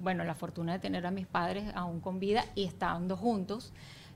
[0.00, 3.72] bueno, la fortuna de tener a mis padres aún con vida y estando juntos.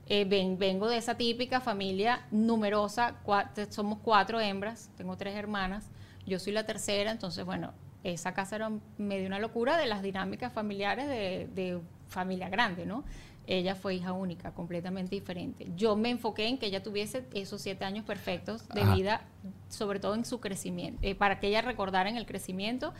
[0.09, 5.35] Eh, ven- vengo de esa típica familia numerosa, cua- te- somos cuatro hembras, tengo tres
[5.35, 5.90] hermanas,
[6.24, 7.72] yo soy la tercera, entonces, bueno,
[8.05, 13.02] esa casa era medio una locura de las dinámicas familiares de, de familia grande, ¿no?
[13.48, 15.68] Ella fue hija única, completamente diferente.
[15.76, 18.94] Yo me enfoqué en que ella tuviese esos siete años perfectos de Ajá.
[18.94, 19.24] vida,
[19.68, 22.92] sobre todo en su crecimiento, eh, para que ella recordara en el crecimiento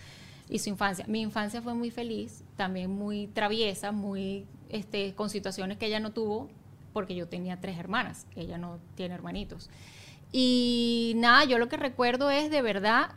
[0.49, 1.05] y su infancia.
[1.09, 6.13] Mi infancia fue muy feliz, también muy traviesa, muy este, con situaciones que ella no
[6.13, 6.49] tuvo,
[6.93, 9.69] porque yo tenía tres hermanas, ella no tiene hermanitos.
[10.33, 13.11] Y nada, yo lo que recuerdo es de verdad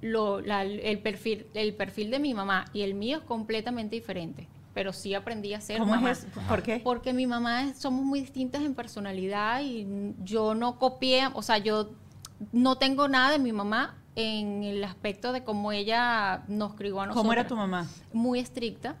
[0.00, 4.48] lo- la- el, perfil, el perfil de mi mamá y el mío es completamente diferente,
[4.74, 6.10] pero sí aprendí a ser ¿Cómo mamá.
[6.10, 6.26] es?
[6.48, 6.80] ¿Por qué?
[6.82, 9.86] Porque mi mamá es- somos muy distintas en personalidad y
[10.24, 11.90] yo no copié, o sea, yo
[12.52, 17.06] no tengo nada de mi mamá en el aspecto de cómo ella nos crió a
[17.06, 17.22] nosotros.
[17.22, 17.86] ¿Cómo era tu mamá?
[18.12, 18.96] Muy estricta.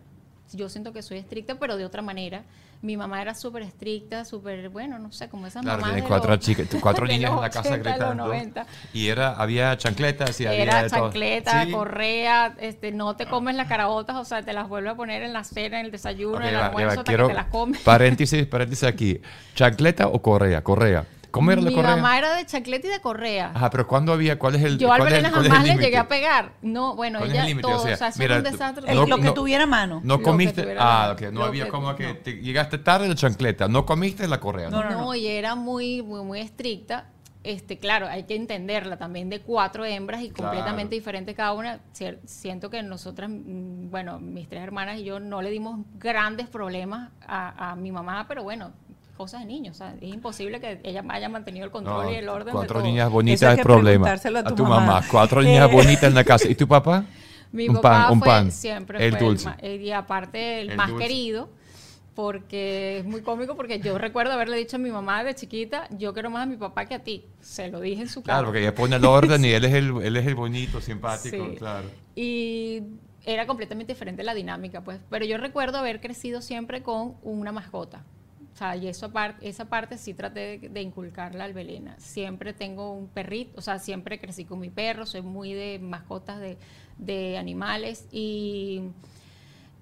[0.52, 2.44] Yo siento que soy estricta, pero de otra manera.
[2.84, 6.30] Mi mamá era súper estricta, súper, bueno, no sé, como esas Claro, mamás de cuatro,
[6.32, 8.24] los- chicas, cuatro niñas en la casa 80, de los gritando.
[8.26, 8.66] 90.
[8.92, 11.00] Y era, había chancletas y había Era todo.
[11.04, 11.72] chancleta, Sí.
[11.72, 15.32] correa, este, no te comes las carabotas, o sea, te las vuelve a poner en
[15.32, 17.38] la cena, en el desayuno, Ok, en el va, almuerzo, va, hasta quiero- que te
[17.40, 17.80] las comes.
[17.80, 19.18] Paréntesis, paréntesis aquí.
[19.54, 20.62] ¿Chancleta o correa?
[20.62, 21.06] Correa.
[21.34, 21.96] ¿Cómo era la Mi correa?
[21.96, 23.50] mamá era de chancleta y de correa.
[23.52, 24.38] Ajá, pero ¿cuándo había?
[24.38, 25.96] ¿Cuál es el Yo al cuál es el- Belén cuál es el jamás le llegué
[25.98, 26.52] a pegar.
[26.62, 28.52] No, bueno, ¿Cuál es ella el todo, O sea, o sea, eso mira, era un
[28.52, 28.94] desastre.
[28.94, 29.34] No, lo que no.
[29.34, 30.00] tuviera a mano.
[30.04, 30.76] No comiste.
[30.78, 31.22] Ah, ok.
[31.32, 32.16] No había que- como que no.
[32.18, 33.66] te- llegaste tarde la chancleta.
[33.66, 34.70] No comiste la correa.
[34.70, 34.90] No, ¿no?
[34.90, 37.06] no, No, y era muy, muy, muy estricta.
[37.42, 40.50] Este, claro, hay que entenderla también de cuatro hembras y Claro.
[40.52, 41.80] completamente diferente cada una.
[42.24, 47.10] Siento que nosotras, mm, bueno, mis tres hermanas y yo no le dimos grandes problemas
[47.26, 48.72] a, a mi mamá, pero bueno,
[49.14, 49.76] cosas de niños.
[49.76, 52.46] O sea, es imposible que ella haya mantenido el control No, y el orden.
[52.46, 52.88] de cuatro todo.
[52.88, 54.08] niñas bonitas es que problema.
[54.10, 54.80] a A tu tu mamá.
[54.86, 55.06] mamá.
[55.10, 55.72] Cuatro niñas Eh.
[55.72, 56.48] bonitas en la casa.
[56.48, 57.04] ¿Y tu papá?
[57.52, 58.50] Mi un papá pan, un fue pan.
[58.52, 59.48] siempre El fue dulce.
[59.48, 61.04] ma- y aparte el, El más dulce.
[61.06, 61.48] querido
[62.14, 66.12] porque es muy cómico porque yo recuerdo haberle dicho a mi mamá de chiquita yo
[66.14, 68.46] quiero más a mi papá que a ti se lo dije en su cara Claro,
[68.46, 71.56] porque ella pone el orden y él es el, él es el bonito, simpático, Sí.
[71.58, 71.88] claro.
[72.14, 72.82] y
[73.24, 78.04] era completamente diferente la dinámica pues pero yo recuerdo haber crecido siempre con una mascota
[78.54, 81.96] o sea, y eso apar- esa parte sí traté de, de inculcarla al Belena.
[81.98, 86.38] Siempre tengo un perrito, o sea, siempre crecí con mi perro, soy muy de mascotas
[86.40, 86.56] de,
[86.98, 88.82] de animales y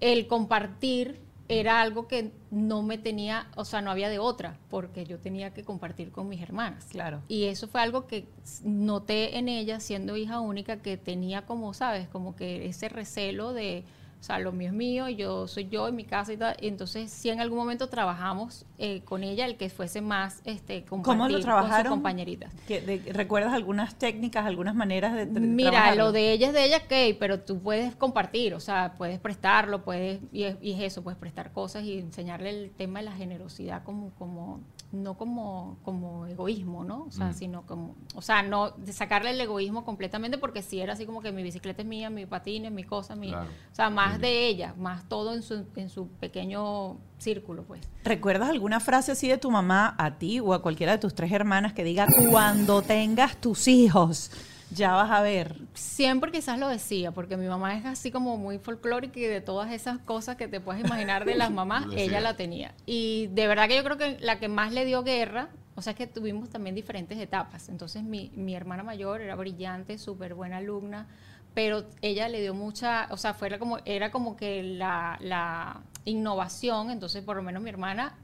[0.01, 5.05] el compartir era algo que no me tenía, o sea, no había de otra, porque
[5.05, 6.87] yo tenía que compartir con mis hermanas.
[6.91, 7.21] Claro.
[7.29, 8.27] Y eso fue algo que
[8.65, 12.09] noté en ella, siendo hija única, que tenía como, ¿sabes?
[12.09, 13.85] Como que ese recelo de,
[14.23, 16.55] o sea, lo mío es mío, y yo soy yo en mi casa y tal.
[16.61, 20.85] Y entonces, sí, en algún momento trabajamos eh, con ella el que fuese más, este,
[20.85, 21.91] ¿Cómo lo con sus trabajaron?
[21.93, 22.53] compañeritas.
[22.69, 26.05] ¿Qué- de- ¿Recuerdas algunas técnicas, algunas maneras de tra- Mira, trabajarlo?
[26.05, 29.83] lo de ella es de ella, ok, pero tú puedes compartir, o sea, puedes prestarlo,
[29.83, 33.13] puedes, y es, y es eso, puedes prestar cosas y enseñarle el tema de la
[33.17, 34.61] generosidad como, como
[34.93, 37.05] no como, como egoísmo, ¿no?
[37.05, 37.35] O sea, Mm.
[37.35, 41.23] sino como, o sea, no de sacarle el egoísmo completamente porque si era así como
[41.23, 43.49] que mi bicicleta es mía, mi patín es mi cosa, mi, Claro.
[43.49, 47.81] o sea, más de ella, más todo en su, en su pequeño círculo, pues.
[48.05, 51.33] ¿Recuerdas alguna frase así de tu mamá a ti o a cualquiera de tus tres
[51.33, 54.31] hermanas que diga cuando tengas tus hijos?
[54.75, 55.57] Ya vas a ver.
[55.75, 59.73] Siempre quizás lo decía, porque mi mamá es así como muy folclórica y de todas
[59.73, 62.75] esas cosas que te puedes imaginar de las mamás, ella la tenía.
[62.87, 65.93] Y de verdad que yo creo que la que más le dio guerra, o sea,
[65.93, 67.69] es que tuvimos también diferentes etapas.
[67.69, 71.07] Entonces mi, mi hermana mayor era brillante, súper buena alumna,
[71.55, 76.91] pero ella le dio mucha, o sea, fuera como, era como que la, la innovación,
[76.91, 78.15] entonces por lo menos mi hermana,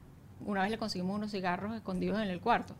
[0.45, 2.75] una vez le conseguimos unos cigarros escondidos en el cuarto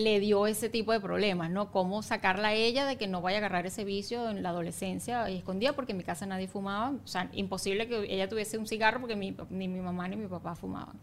[0.00, 1.70] le dio ese tipo de problemas, ¿no?
[1.70, 5.28] Cómo sacarla a ella de que no vaya a agarrar ese vicio en la adolescencia
[5.30, 6.90] y escondida, porque en mi casa nadie fumaba.
[7.04, 10.26] O sea, imposible que ella tuviese un cigarro porque mi- ni mi mamá ni mi
[10.26, 10.96] papá fumaban.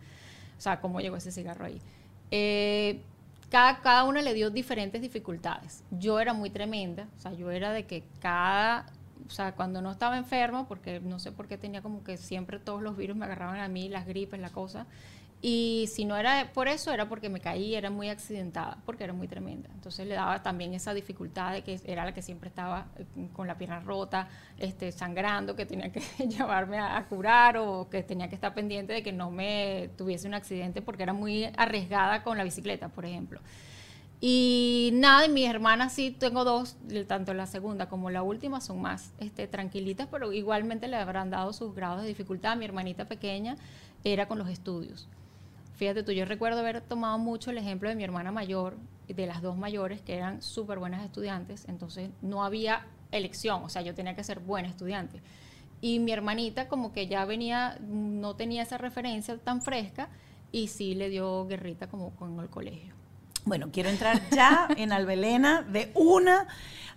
[0.58, 1.82] O sea, cómo llegó ese cigarro ahí.
[2.32, 3.02] Eh,
[3.50, 5.84] cada, cada una le dio diferentes dificultades.
[5.92, 8.86] Yo era muy tremenda, o sea, yo era de que cada,
[9.28, 12.60] o sea, cuando no estaba enferma, porque no sé por qué tenía como que siempre
[12.60, 14.88] todos los virus me agarraban a mí, las gripes, la cosa.
[15.48, 19.14] Y si no era por eso, era porque me caí, era muy accidentada, porque era
[19.14, 19.70] muy tremenda.
[19.76, 23.46] Entonces le daba también esa dificultad de que era la que siempre estaba eh, con
[23.46, 24.28] la pierna rota,
[24.58, 28.94] este, sangrando, que tenía que llevarme a, a curar o que tenía que estar pendiente
[28.94, 33.06] de que no me tuviese un accidente porque era muy arriesgada con la bicicleta, por
[33.06, 33.40] ejemplo.
[34.22, 38.82] Y nada, y mis hermanas sí, tengo dos, tanto la segunda como la última son
[38.82, 42.58] más este, tranquilitas, pero igualmente le habrán dado sus grados de dificultad.
[42.58, 43.58] Mi hermanita pequeña
[44.04, 45.08] era con los estudios.
[45.76, 49.42] Fíjate tú, yo recuerdo haber tomado mucho el ejemplo de mi hermana mayor, de las
[49.42, 54.16] dos mayores, que eran súper buenas estudiantes, entonces no había elección, o sea, yo tenía
[54.16, 55.22] que ser buena estudiante.
[55.82, 60.10] Y mi hermanita como que ya venía, no tenía esa referencia tan fresca
[60.52, 62.94] y sí le dio guerrita como con el colegio.
[63.44, 66.48] Bueno, quiero entrar ya en Albelena de una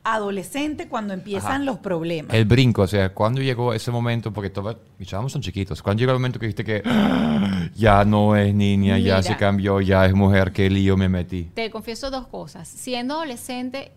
[0.04, 1.64] adolescente cuando empiezan Ajá.
[1.64, 2.34] los problemas.
[2.34, 4.32] El brinco, o sea, ¿cuándo llegó ese momento?
[4.32, 5.82] Porque todos mis chavos son chiquitos.
[5.82, 9.22] ¿Cuándo llegó el momento que dijiste que "Ah, ya no es niña, ya Mira.
[9.22, 11.44] se cambió, ya es mujer, qué lío me metí?
[11.54, 12.68] Te confieso dos cosas.
[12.68, 13.92] Siendo adolescente,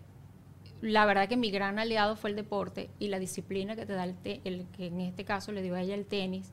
[0.80, 4.04] la verdad que mi gran aliado fue el deporte y la disciplina que te da
[4.04, 6.50] el, te- el que en este caso le dio a ella el tenis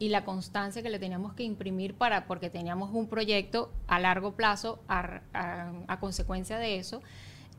[0.00, 4.32] y la constancia que le teníamos que imprimir para porque teníamos un proyecto a largo
[4.32, 7.02] plazo a, a- a consecuencia de eso.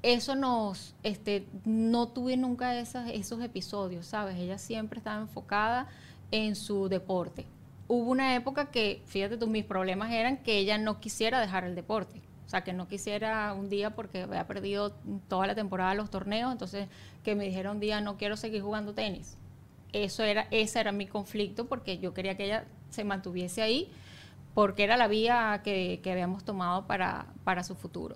[0.02, 4.38] Eso nos, este, no tuve nunca esos episodios, ¿sabes?
[4.38, 5.88] Ella siempre estaba enfocada
[6.32, 7.46] en su deporte.
[7.88, 11.76] Hubo una época que, fíjate tú, mis problemas eran que ella no quisiera dejar el
[11.76, 12.22] deporte.
[12.46, 14.92] O sea, que no quisiera un día porque había perdido
[15.28, 16.88] toda la temporada los torneos, entonces
[17.24, 19.38] que me dijera un día no quiero seguir jugando tenis.
[19.92, 23.92] Eso era, ese era mi conflicto porque yo quería que ella se mantuviese ahí
[24.54, 28.16] porque era la vía que, que habíamos tomado para, para su futuro.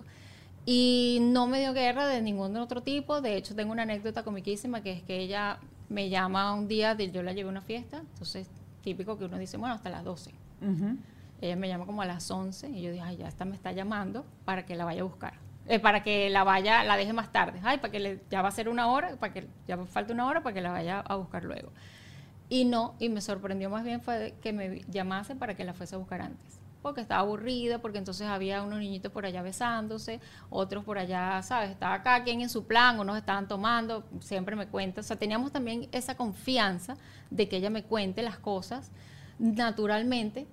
[0.66, 3.20] Y no me dio guerra de ningún otro tipo.
[3.20, 7.10] De hecho, tengo una anécdota comiquísima que es que ella me llama un día, de,
[7.10, 8.48] yo la llevé a una fiesta, entonces
[8.82, 10.30] típico que uno dice, bueno, hasta las 12.
[10.62, 10.96] Ujú.
[11.40, 13.72] Ella me llama como a las 11 y yo dije, ay, ya esta me está
[13.72, 15.34] llamando para que la vaya a buscar.
[15.66, 17.60] Eh, para que la vaya, la deje más tarde.
[17.62, 20.26] Ay, para que le, ya va a ser una hora, para que ya falta una
[20.26, 21.70] hora para que la vaya a buscar luego.
[22.48, 25.94] Y no, y me sorprendió más bien fue que me llamase para que la fuese
[25.94, 26.60] a buscar antes.
[26.84, 30.20] Porque estaba aburrida, porque entonces había unos niñitos por allá besándose,
[30.50, 31.70] otros por allá, ¿sabes?
[31.70, 35.00] Estaba cada quien en su plan, unos estaban tomando, siempre me cuenta.
[35.00, 36.98] O sea, teníamos también esa confianza
[37.30, 38.90] de que ella me cuente las cosas
[39.38, 40.46] naturalmente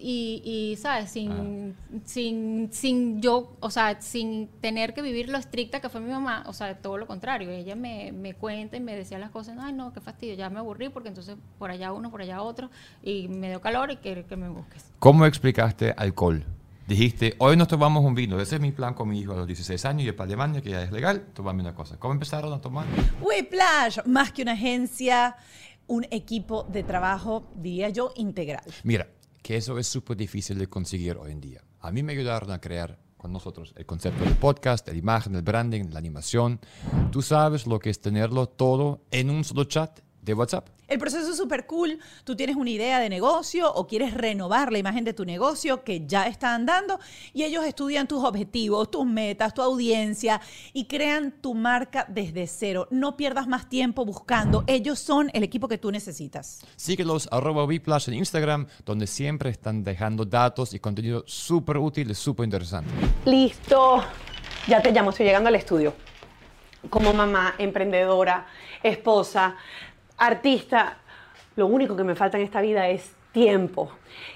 [0.00, 1.10] y, y, ¿sabes?
[1.10, 6.10] Sin, sin, sin yo, o sea, sin tener que vivir lo estricta que fue mi
[6.10, 7.50] mamá, o sea, todo lo contrario.
[7.50, 10.60] Ella me, me cuenta y me decía las cosas, ay, no, qué fastidio, ya me
[10.60, 12.70] aburrí porque entonces por allá uno, por allá otro,
[13.02, 14.92] y me dio calor y quiere que me busques.
[15.00, 16.44] ¿Cómo explicaste alcohol?
[16.86, 18.40] Dijiste, hoy nos tomamos un vino.
[18.40, 20.70] Ese es mi plan con mi hijo a los 16 años y para Alemania, que
[20.70, 21.98] ya es legal, tomame una cosa.
[21.98, 22.86] ¿Cómo empezaron a tomar?
[23.20, 25.36] Whiplash, más que una agencia,
[25.86, 28.64] un equipo de trabajo, diría yo, integral.
[28.84, 29.06] Mira,
[29.42, 31.64] que eso es súper difícil de conseguir hoy en día.
[31.80, 35.42] A mí me ayudaron a crear con nosotros el concepto del podcast, la imagen, el
[35.42, 36.60] branding, la animación.
[37.10, 40.68] Tú sabes lo que es tenerlo todo en un solo chat de WhatsApp.
[40.86, 41.98] El proceso es súper cool.
[42.24, 46.06] Tú tienes una idea de negocio o quieres renovar la imagen de tu negocio que
[46.06, 46.98] ya está andando
[47.34, 50.40] y ellos estudian tus objetivos, tus metas, tu audiencia
[50.72, 52.86] y crean tu marca desde cero.
[52.90, 54.64] No pierdas más tiempo buscando.
[54.66, 56.60] Ellos son el equipo que tú necesitas.
[56.76, 62.14] Síguelos arroba Whiplash en Instagram, donde siempre están dejando datos y contenido súper útil y
[62.14, 62.90] súper interesante.
[63.24, 64.04] Listo.
[64.66, 65.94] Ya te llamo, estoy llegando al estudio.
[66.90, 68.46] Como mamá, emprendedora,
[68.82, 69.56] esposa,
[70.18, 70.98] artista,
[71.56, 73.90] lo único que me falta en esta vida es tiempo.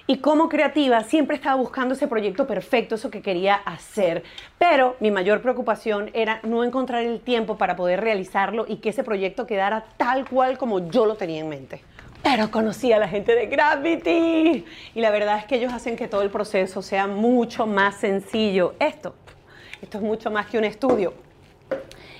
[0.07, 4.23] Y como creativa siempre estaba buscando ese proyecto perfecto, eso que quería hacer.
[4.59, 9.03] Pero mi mayor preocupación era no encontrar el tiempo para poder realizarlo y que ese
[9.03, 11.83] proyecto quedara tal cual como yo lo tenía en mente.
[12.23, 14.65] Pero conocí a la gente de Gravity
[14.95, 18.75] y la verdad es que ellos hacen que todo el proceso sea mucho más sencillo.
[18.79, 19.17] Esto,
[19.81, 21.15] esto es mucho más que un estudio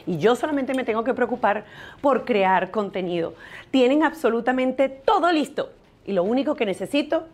[0.07, 1.65] y yo solamente me tengo que preocupar
[2.01, 3.35] por crear contenido.
[3.71, 5.71] Tienen absolutamente todo listo
[6.05, 7.27] y lo único que necesito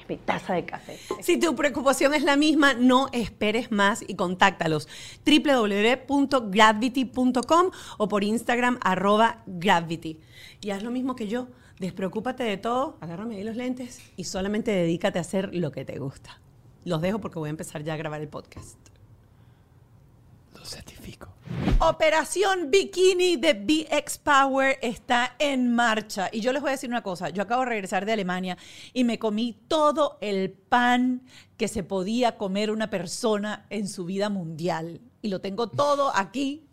[0.00, 0.98] es mi taza de café.
[1.20, 4.88] Si tu preocupación es la misma, no esperes más y contáctalos
[5.26, 10.18] www.gravity.com o por Instagram arroba gravity.
[10.60, 11.48] Y haz lo mismo que yo.
[11.78, 15.98] Despreocúpate de todo, agárrame ahí los lentes y solamente dedícate a hacer lo que te
[15.98, 16.40] gusta.
[16.84, 18.91] Los dejo porque voy a empezar ya a grabar el podcast.
[20.72, 21.28] Certifico.
[21.80, 26.28] Operación Bikini de BX Power está en marcha.
[26.32, 27.28] Y yo les voy a decir una cosa.
[27.28, 28.56] Yo acabo de regresar de Alemania
[28.92, 31.22] y me comí todo el pan
[31.56, 35.00] que se podía comer una persona en su vida mundial.
[35.20, 36.66] Y lo tengo todo aquí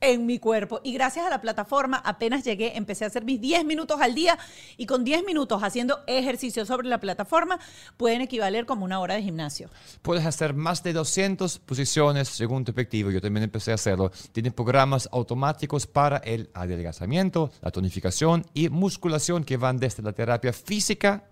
[0.00, 0.80] en mi cuerpo.
[0.82, 4.38] Y gracias a la plataforma, apenas llegué, empecé a hacer mis 10 minutos al día
[4.76, 7.58] y con 10 minutos haciendo ejercicio sobre la plataforma
[7.96, 9.70] pueden equivaler como una hora de gimnasio.
[10.02, 13.10] Puedes hacer más de 200 posiciones según tu efectivo.
[13.10, 14.10] Yo también empecé a hacerlo.
[14.32, 20.52] Tiene programas automáticos para el adelgazamiento, la tonificación y musculación que van desde la terapia
[20.52, 21.24] física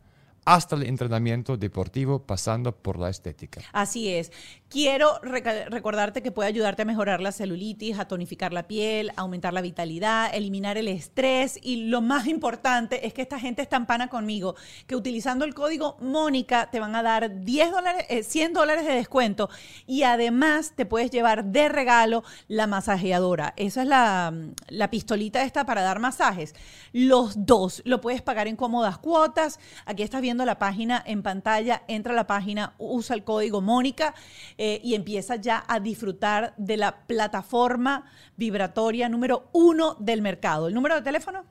[0.47, 3.61] hasta el entrenamiento deportivo pasando por la estética.
[3.73, 4.31] Así es.
[4.69, 9.53] Quiero recordarte que puede ayudarte a mejorar la celulitis, a tonificar la piel, a aumentar
[9.53, 13.87] la vitalidad, eliminar el estrés y lo más importante es que esta gente está en
[13.87, 14.55] pana conmigo,
[14.87, 18.95] que utilizando el código Mónica te van a dar 10 dólares, eh, 100 dólares de
[18.95, 19.51] descuento
[19.85, 23.53] y además te puedes llevar de regalo la masajeadora.
[23.57, 24.33] Esa es la,
[24.69, 26.55] la pistolita esta para dar masajes.
[26.93, 29.59] Los dos lo puedes pagar en cómodas cuotas.
[29.87, 34.15] Aquí estás viendo la página en pantalla, entra a la página, usa el código Mónica
[34.59, 38.05] eh, y empieza ya a disfrutar de la plataforma
[38.37, 40.69] vibratoria número uno del mercado.
[40.69, 41.45] ¿El número de teléfono?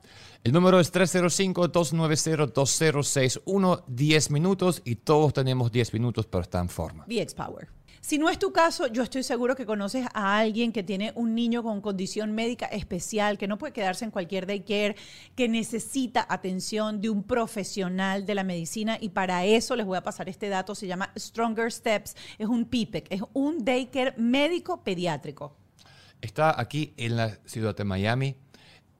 [0.44, 7.06] El número es 305-290-2061, 10 minutos y todos tenemos 10 minutos para estar en forma.
[7.08, 7.75] VX Power.
[8.06, 11.34] Si no es tu caso, yo estoy seguro que conoces a alguien que tiene un
[11.34, 14.94] niño con condición médica especial, que no puede quedarse en cualquier daycare,
[15.34, 20.04] que necesita atención de un profesional de la medicina y para eso les voy a
[20.04, 25.56] pasar este dato, se llama Stronger Steps, es un PIPEC, es un daycare médico pediátrico.
[26.20, 28.36] Está aquí en la ciudad de Miami.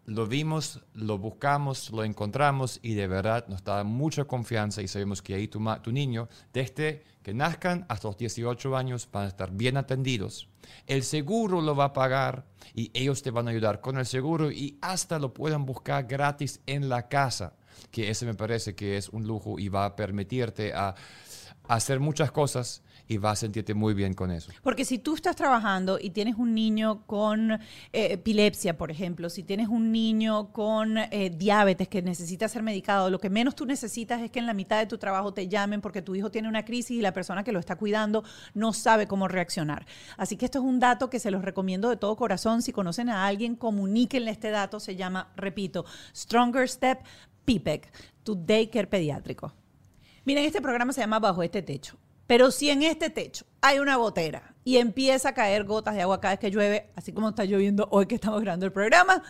[0.07, 5.23] Lo vimos, lo buscamos, lo encontramos y de verdad nos da mucha confianza y sabemos
[5.23, 9.51] que ahí tu, tu niño, desde que nazcan hasta los 18 años, van a estar
[9.51, 10.49] bien atendidos.
[10.87, 14.53] El seguro lo va a pagar y ellos te van a ayudar con el seguro
[14.53, 17.55] y hasta lo pueden buscar gratis en la casa,
[17.91, 20.95] que ese me parece que es un lujo y va a permitirte a
[21.67, 24.51] hacer muchas cosas y vas a sentirte muy bien con eso.
[24.63, 27.59] Porque si tú estás trabajando y tienes un niño con eh,
[27.93, 33.19] epilepsia, por ejemplo, si tienes un niño con eh, diabetes que necesita ser medicado, lo
[33.19, 36.03] que menos tú necesitas es que en la mitad de tu trabajo te llamen porque
[36.03, 39.29] tu hijo tiene una crisis y la persona que lo está cuidando no sabe cómo
[39.29, 39.87] reaccionar.
[40.17, 42.63] Así que esto es un dato que se los recomiendo de todo corazón.
[42.63, 44.81] Si conocen a alguien, comuníquenle este dato.
[44.81, 45.85] Se llama, repito,
[46.15, 47.03] Stronger Step
[47.45, 47.93] PIPEC,
[48.25, 49.53] tu daycare pediátrico.
[50.25, 51.97] Miren, este programa se llama Bajo este techo.
[52.27, 56.21] Pero si en este techo hay una gotera y empieza a caer gotas de agua
[56.21, 59.23] cada vez que llueve, así como está lloviendo hoy que estamos grabando el programa,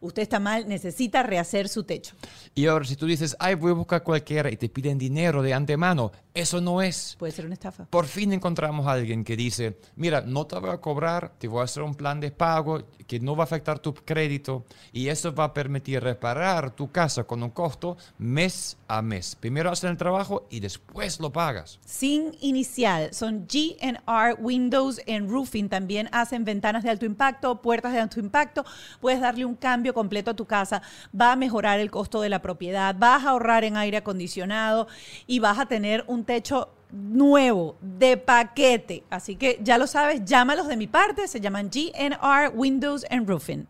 [0.00, 2.14] usted está mal, necesita rehacer su techo.
[2.54, 5.54] Y ahora, si tú dices, ay, voy a buscar cualquiera y te piden dinero de
[5.54, 7.16] antemano, eso no es.
[7.18, 7.86] Puede ser una estafa.
[7.86, 11.60] Por fin encontramos a alguien que dice, mira, no te voy a cobrar, te voy
[11.60, 15.34] a hacer un plan de pago que no va a afectar tu crédito y eso
[15.34, 19.36] va a permitir reparar tu casa con un costo mes a mes.
[19.36, 21.80] Primero hacen el trabajo y después lo pagas.
[21.84, 25.68] Sin inicial, son GNR Windows and Roofing.
[25.68, 28.64] También hacen ventanas de alto impacto, puertas de alto impacto.
[29.00, 30.82] Puedes darle un cambio completo a tu casa.
[31.18, 34.88] Va a mejorar el costo de la propiedad, vas a ahorrar en aire acondicionado
[35.26, 39.04] y vas a tener un techo nuevo, de paquete.
[39.10, 43.66] Así que ya lo sabes, llámalos de mi parte, se llaman GNR Windows and Roofing.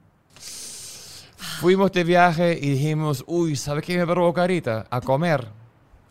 [1.61, 4.87] Fuimos de viaje y dijimos, uy, ¿sabes qué me provoca ahorita?
[4.91, 5.49] A comer.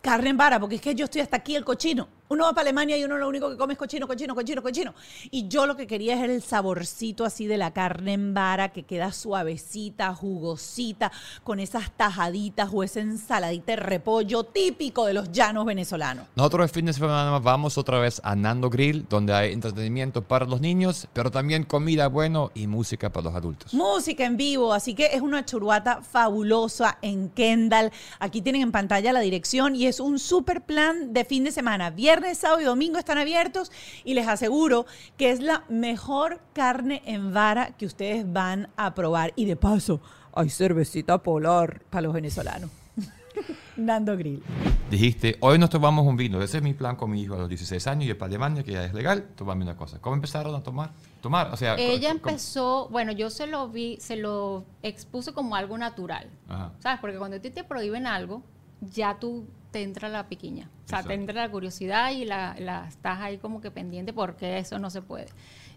[0.00, 2.08] Carne en vara, porque es que yo estoy hasta aquí el cochino.
[2.32, 4.94] Uno va para Alemania y uno lo único que come es cochino, cochino, cochino, cochino.
[5.32, 8.84] Y yo lo que quería es el saborcito así de la carne en vara que
[8.84, 11.10] queda suavecita, jugosita,
[11.42, 16.26] con esas tajaditas o esa ensaladita de repollo típico de los llanos venezolanos.
[16.36, 20.46] Nosotros el fin de semana vamos otra vez a Nando Grill, donde hay entretenimiento para
[20.46, 23.74] los niños, pero también comida bueno y música para los adultos.
[23.74, 27.90] Música en vivo, así que es una churuata fabulosa en Kendall.
[28.20, 31.90] Aquí tienen en pantalla la dirección y es un super plan de fin de semana.
[31.90, 33.72] Viernes, sábado y domingo están abiertos
[34.04, 39.32] y les aseguro que es la mejor carne en vara que ustedes van a probar.
[39.36, 40.00] Y de paso,
[40.32, 42.70] hay cervecita polar para los venezolanos.
[43.76, 44.42] Nando Grill.
[44.90, 46.42] Dijiste, hoy nos tomamos un vino.
[46.42, 48.72] Ese es mi plan con mi hijo a los 16 años y para Alemania, que
[48.72, 50.00] ya es legal, tomarme una cosa.
[50.00, 50.90] ¿Cómo empezaron a tomar?
[51.20, 51.76] Tomar, o sea...
[51.76, 56.28] Ella empezó, bueno, yo se lo vi, se lo expuse como algo natural.
[56.48, 56.72] Ajá.
[56.80, 57.00] ¿Sabes?
[57.00, 58.42] Porque cuando a ti te prohíben algo,
[58.80, 60.68] ya tú te entra la piquiña.
[60.84, 64.58] O sea, te entra la curiosidad y la, la- estás ahí como que pendiente porque
[64.58, 65.26] eso no se puede.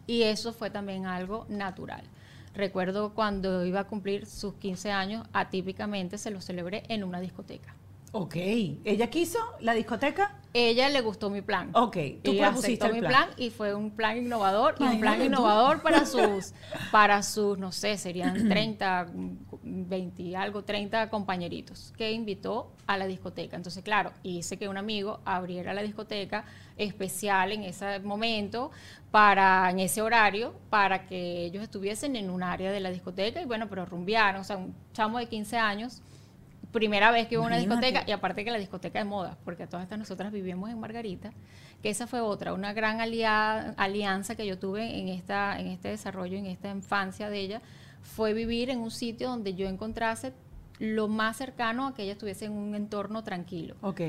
[0.07, 2.03] Y eso fue también algo natural.
[2.55, 7.75] Recuerdo cuando iba a cumplir sus 15 años, atípicamente se lo celebré en una discoteca.
[8.15, 8.35] Ok.
[8.35, 10.39] ¿Ella quiso la discoteca?
[10.53, 11.71] Ella le gustó mi plan.
[11.73, 13.11] Ok, tú y propusiste el mi plan.
[13.11, 13.29] plan.
[13.37, 15.23] y fue un plan innovador y un plan tú.
[15.25, 16.53] innovador para sus
[16.91, 19.07] para sus no sé, serían 30
[19.63, 23.57] 20 y algo 30 compañeritos que invitó a la discoteca.
[23.57, 26.45] Entonces, claro, hice que un amigo abriera la discoteca
[26.77, 28.69] especial en ese momento
[29.09, 33.45] para en ese horario para que ellos estuviesen en un área de la discoteca y
[33.45, 36.03] bueno, pero rumbearon, o sea, un chamo de 15 años
[36.73, 37.85] primera vez que iba a una Imagínate.
[37.87, 41.31] discoteca y aparte que la discoteca de moda, porque todas estas nosotras vivimos en Margarita,
[41.81, 45.87] que esa fue otra, una gran alia- alianza que yo tuve en esta en este
[45.89, 47.61] desarrollo, en esta infancia de ella,
[48.01, 50.33] fue vivir en un sitio donde yo encontrase
[50.79, 53.75] lo más cercano a que ella estuviese en un entorno tranquilo.
[53.81, 54.01] Ok.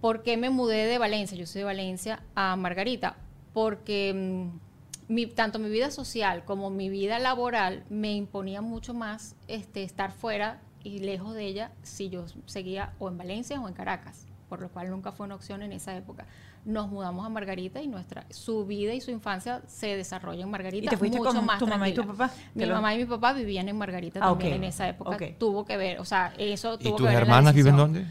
[0.00, 1.36] ¿Por qué me mudé de Valencia?
[1.36, 3.16] Yo soy de Valencia a Margarita.
[3.52, 9.34] Porque mm, mi- tanto mi vida social como mi vida laboral me imponía mucho más
[9.48, 13.74] este, estar fuera y lejos de ella si yo seguía o en Valencia o en
[13.74, 16.26] Caracas, por lo cual nunca fue una opción en esa época.
[16.64, 20.84] Nos mudamos a Margarita y nuestra su vida y su infancia se desarrolla en Margarita.
[20.86, 22.30] ¿Y te fuiste mucho con más tu mamá y tu papá?
[22.54, 25.16] Mi lo- mamá y mi papá vivían en Margarita Ah, también en esa época.
[25.38, 28.04] Tuvo que ver, o sea, eso ¿Y tuvo que tus ver hermanas viven dónde?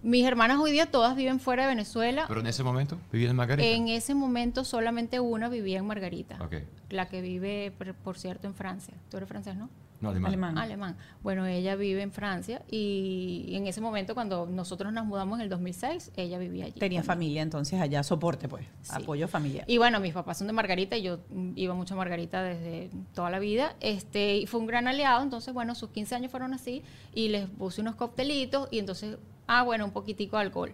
[0.00, 2.24] Mis hermanas hoy día todas viven fuera de Venezuela.
[2.28, 3.68] Pero en ese momento, ¿vivían en Margarita?
[3.68, 6.38] En ese momento solamente una vivía en Margarita.
[6.90, 8.94] La que vive, por, por cierto, en Francia.
[9.10, 9.68] Tú eres francés, ¿no?
[10.00, 10.28] No, alemán.
[10.28, 10.58] Alemán.
[10.58, 10.96] Alemán.
[11.22, 15.48] Bueno, ella vive en Francia y en ese momento cuando nosotros nos mudamos en el
[15.48, 16.78] 2006, ella vivía allí.
[16.78, 17.04] Tenía también.
[17.04, 18.64] familia, entonces allá soporte, pues.
[18.82, 18.92] Sí.
[18.94, 19.64] Apoyo familiar.
[19.66, 21.18] Y bueno, mis papás son de Margarita y yo
[21.56, 23.74] iba mucho a Margarita desde toda la vida.
[23.80, 26.82] Este, y fue un gran aliado, entonces bueno, sus 15 años fueron así
[27.14, 30.72] y les puse unos coctelitos y entonces, ah, bueno, un poquitico de alcohol.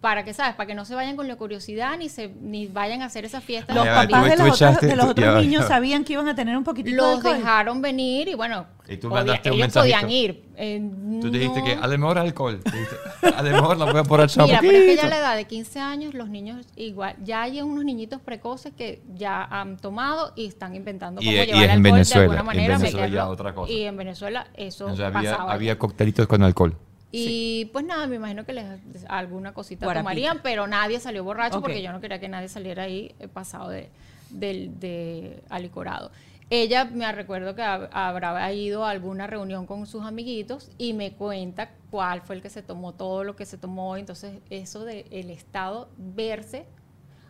[0.00, 0.54] Para que, ¿sabes?
[0.54, 3.40] Para que no se vayan con la curiosidad ni se ni vayan a hacer esa
[3.40, 3.74] fiesta.
[3.74, 6.12] Los papás tú- de tú los otros, de los otros ya niños ya sabían que
[6.12, 7.36] iban a tener un poquitito de los alcohol.
[7.38, 9.96] dejaron venir y bueno, Y tú podía- mandaste un ellos mensajito.
[9.98, 10.44] podían ir.
[10.58, 10.90] Eh,
[11.20, 12.60] Tú dijiste no- que a lo mejor alcohol.
[12.62, 12.96] Dijiste,
[13.34, 14.06] A lo mejor la voy a un
[14.46, 17.42] Mira, pero es que ya a la edad de 15 años los niños igual, ya
[17.42, 21.48] hay unos niñitos precoces que ya han tomado y están inventando Y- cómo y llevar
[21.48, 22.78] es en alcohol Venezuela, de alguna en manera.
[22.78, 23.30] Venezuela ya meterlo.
[23.30, 23.72] otra cosa.
[23.72, 25.52] Y en Venezuela eso O sea, había, pasaba.
[25.52, 26.76] había coctelitos con alcohol.
[27.12, 28.66] Y pues nada, me imagino que les
[29.08, 30.02] alguna cosita Guarapita.
[30.02, 33.68] tomarían, pero nadie salió borracho porque yo no quería que nadie saliera ahí eh, pasado
[33.70, 33.88] de,
[34.30, 36.10] del- de alicorado.
[36.50, 41.12] Ella me recuerdo que hab- habrá ido a alguna reunión con sus amiguitos y me
[41.12, 43.96] cuenta cuál fue el que se tomó todo lo que se tomó.
[43.96, 46.66] Entonces, eso del el estado, verse.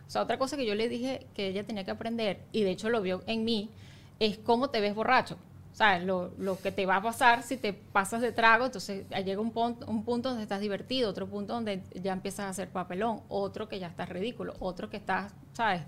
[0.07, 2.71] O sea, otra cosa que yo le dije que ella tenía que aprender, y de
[2.71, 3.69] hecho lo vio en mí,
[4.19, 5.37] es cómo te ves borracho.
[5.77, 9.39] Sea, lo, lo que te va a pasar si te pasas de trago, entonces llega
[9.39, 13.21] un, pon- un punto donde estás divertido, otro punto donde ya empiezas a hacer papelón,
[13.29, 15.83] otro que ya estás ridículo, otro que estás, ¿sabes?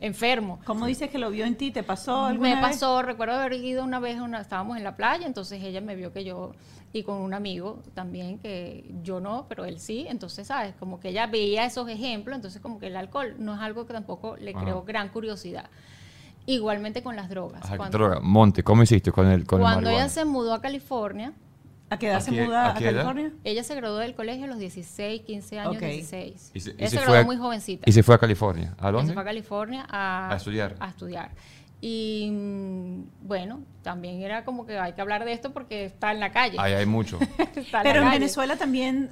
[0.00, 0.60] Enfermo.
[0.64, 1.70] ¿Cómo dices que lo vio en ti?
[1.70, 2.60] ¿Te pasó alguna Me vez?
[2.60, 6.12] pasó, recuerdo haber ido una vez, una, estábamos en la playa, entonces ella me vio
[6.12, 6.52] que yo,
[6.92, 10.74] y con un amigo también, que yo no, pero él sí, entonces, ¿sabes?
[10.76, 13.92] Como que ella veía esos ejemplos, entonces como que el alcohol no es algo que
[13.92, 14.60] tampoco le Ajá.
[14.64, 15.70] creó gran curiosidad.
[16.46, 17.62] Igualmente con las drogas.
[17.64, 18.20] Ajá, cuando droga.
[18.20, 21.32] Monte, ¿cómo hiciste con el con el cuando ella se mudó a California,
[21.90, 22.74] ¿A qué edad ¿A se muda a?
[22.74, 23.32] California?
[23.44, 25.80] ella se graduó del colegio a los 16, 15 años, Ok.
[25.82, 26.50] 16.
[26.54, 27.88] Y se- y ella se se, fue graduó a- muy jovencita.
[27.88, 28.74] Y se fue a California.
[28.78, 29.08] ¿A dónde?
[29.08, 30.74] se fue a California a, A estudiar.
[30.80, 31.30] a estudiar.
[31.80, 36.20] Y mm, bueno, también era como que hay que hablar de esto porque está en
[36.20, 36.56] la calle.
[36.58, 37.18] Ahí hay mucho.
[37.56, 38.18] Está Pero en la calle.
[38.20, 39.10] Venezuela también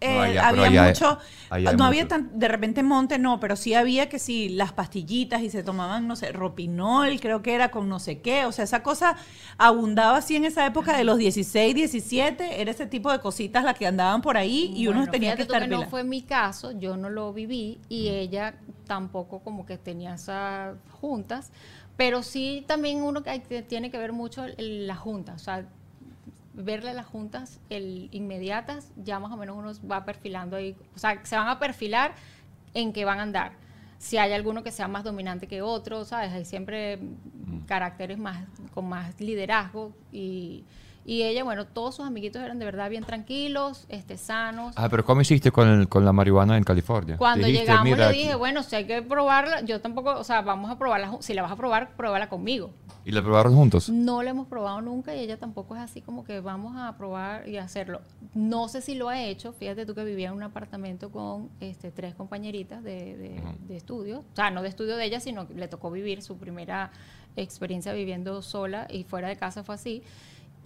[0.00, 1.18] eh, No, allá- había allá- mucho,
[1.48, 5.40] hay no había tan, de repente monte no, pero sí había que sí, las pastillitas
[5.42, 8.64] y se tomaban, no sé, ropinol, creo que era con no sé qué, o sea,
[8.64, 9.16] esa cosa
[9.56, 13.74] abundaba así en esa época de los 16, 17, era ese tipo de cositas las
[13.78, 15.90] que andaban por ahí y uno tenía que estar no vela.
[15.90, 18.54] fue mi caso, yo no lo viví y ella
[18.86, 21.50] tampoco como que tenía esas juntas,
[21.96, 25.66] pero sí también uno que que- tiene que ver mucho el- la junta, o sea,
[26.56, 31.24] verle las juntas el, inmediatas, ya más o menos uno va perfilando ahí, o sea,
[31.24, 32.14] se van a perfilar
[32.74, 33.52] en qué van a andar.
[33.98, 36.32] Si hay alguno que sea más dominante que otro, ¿sabes?
[36.32, 36.98] Hay siempre
[37.66, 40.64] caracteres más con más liderazgo y,
[41.08, 44.74] y ella, bueno, todos sus amiguitos eran de verdad bien tranquilos, este, sanos.
[44.76, 47.16] Ah, pero ¿cómo hiciste con, el- con la marihuana en California?
[47.16, 50.42] Cuando Dijiste, llegamos "Mira, le dije, bueno, si hay que probarla, yo tampoco, o sea,
[50.42, 52.72] vamos a probarla, si la vas a probar, pruébala conmigo.
[53.04, 53.88] ¿Y la probaron juntos?
[53.88, 57.48] No la hemos probado nunca y ella tampoco es así como que vamos a probar
[57.48, 58.00] y hacerlo.
[58.34, 61.92] No sé si lo ha hecho, fíjate tú que vivía en un apartamento con este,
[61.92, 65.54] tres compañeritas de, de- de estudio, o sea, no de estudio de ella, sino que
[65.54, 66.90] le tocó vivir su primera
[67.36, 70.02] experiencia viviendo sola y fuera de casa fue así.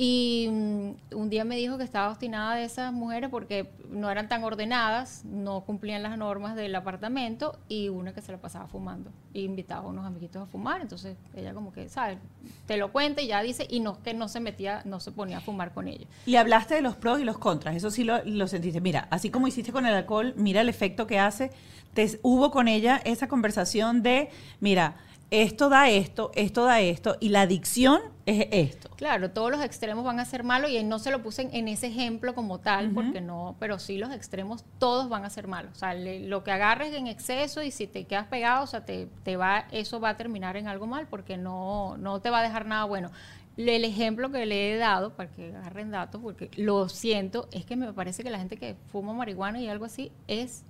[0.03, 4.31] Y mm, un día me dijo que estaba obstinada de esas mujeres porque no eran
[4.31, 9.11] tan ordenadas, no cumplían las normas del apartamento y una que se la pasaba fumando.
[9.35, 10.81] Y invitaba a unos amiguitos a fumar.
[10.81, 12.17] Entonces ella como que, ¿sabes?
[12.65, 15.37] Te lo cuenta y ya dice, y no que no se metía, no se ponía
[15.37, 16.09] a fumar con ellos.
[16.25, 18.81] Y hablaste de los pros y los contras, eso sí lo, lo sentiste.
[18.81, 21.51] Mira, así como hiciste con el alcohol, mira el efecto que hace.
[21.93, 24.31] Te, hubo con ella esa conversación de,
[24.61, 24.97] mira,
[25.31, 28.91] esto da esto, esto da esto, y la adicción es esto.
[28.97, 31.87] Claro, todos los extremos van a ser malos y no se lo puse en, ese
[31.87, 35.73] ejemplo como tal, porque no, pero sí los extremos todos van a ser malos.
[35.73, 38.85] O sea, le- lo que agarres en exceso y si te quedas pegado, o sea,
[38.85, 42.41] te, te va, eso va a terminar en algo mal porque no, no te va
[42.41, 43.11] a dejar nada bueno.
[43.57, 47.77] El ejemplo que le he dado, para que agarren datos, porque lo siento, es que
[47.77, 50.65] me parece que la gente que fuma marihuana y algo así es,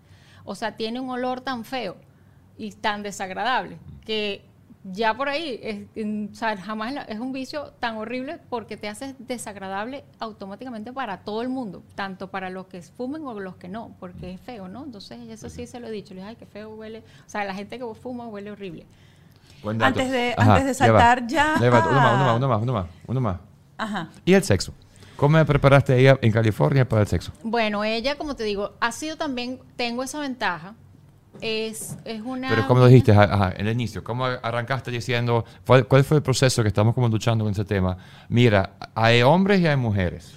[0.44, 1.96] o sea, tiene un olor tan feo
[2.58, 4.44] y tan desagradable que
[4.84, 8.76] ya por ahí es, en- o sea, jamás la- es un vicio tan horrible porque
[8.76, 13.56] te haces desagradable automáticamente para todo el mundo, tanto para los que fumen o los
[13.56, 14.84] que no, porque es feo, ¿no?
[14.84, 17.44] Entonces eso sí se lo he dicho, le dije, ay, qué feo huele, o sea,
[17.44, 18.86] la gente que fuma huele horrible.
[19.62, 20.00] Buen dato.
[20.00, 22.62] Antes de- Ajá, antes de saltar ya Ya va, Uno más, uno más, uno más,
[22.62, 23.36] uno más, uno más.
[23.76, 24.08] Ajá.
[24.24, 24.72] ¿Y el sexo?
[25.16, 27.30] ¿Cómo me preparaste ella en California para el sexo?
[27.42, 30.74] Bueno, ella, como te digo, ha sido también, tengo esa ventaja,
[31.40, 32.48] es, es una...
[32.50, 34.04] Pero ¿cómo lo dijiste ajá, en el inicio?
[34.04, 37.96] ¿Cómo arrancaste diciendo, cuál, cuál fue el proceso que estamos como luchando con ese tema?
[38.28, 40.32] Mira, hay hombres y hay mujeres.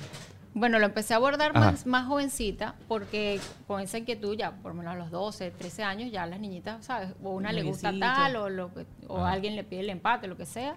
[0.55, 4.77] Bueno, lo empecé a abordar más, más jovencita porque con esa inquietud ya, por lo
[4.77, 7.09] menos a los 12, 13 años, ya las niñitas, ¿sabes?
[7.23, 10.37] O una le gusta tal o, lo que- o alguien le pide el empate, lo
[10.37, 10.75] que sea.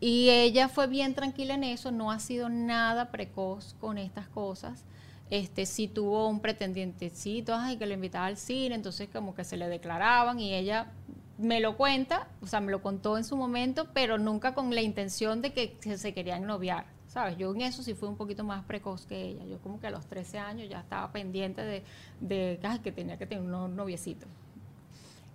[0.00, 4.84] Y ella fue bien tranquila en eso, no ha sido nada precoz con estas cosas.
[5.32, 9.56] Este sí tuvo un pretendientecito, ay, que le invitaba al cine, entonces como que se
[9.56, 10.92] le declaraban y ella
[11.38, 14.82] me lo cuenta, o sea, me lo contó en su momento, pero nunca con la
[14.82, 17.38] intención de que se, querían noviar, ¿sabes?
[17.38, 19.46] Yo en eso sí fui un poquito más precoz que ella.
[19.46, 21.82] Yo como que a los 13 años ya estaba pendiente de,
[22.20, 24.26] de que tenía que tener un noviecito.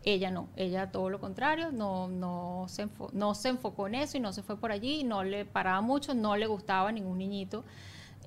[0.03, 4.19] Ella no, ella todo lo contrario, no, no, se no se enfocó en eso y
[4.19, 7.63] no se fue por allí, no le paraba mucho, no le gustaba ningún niñito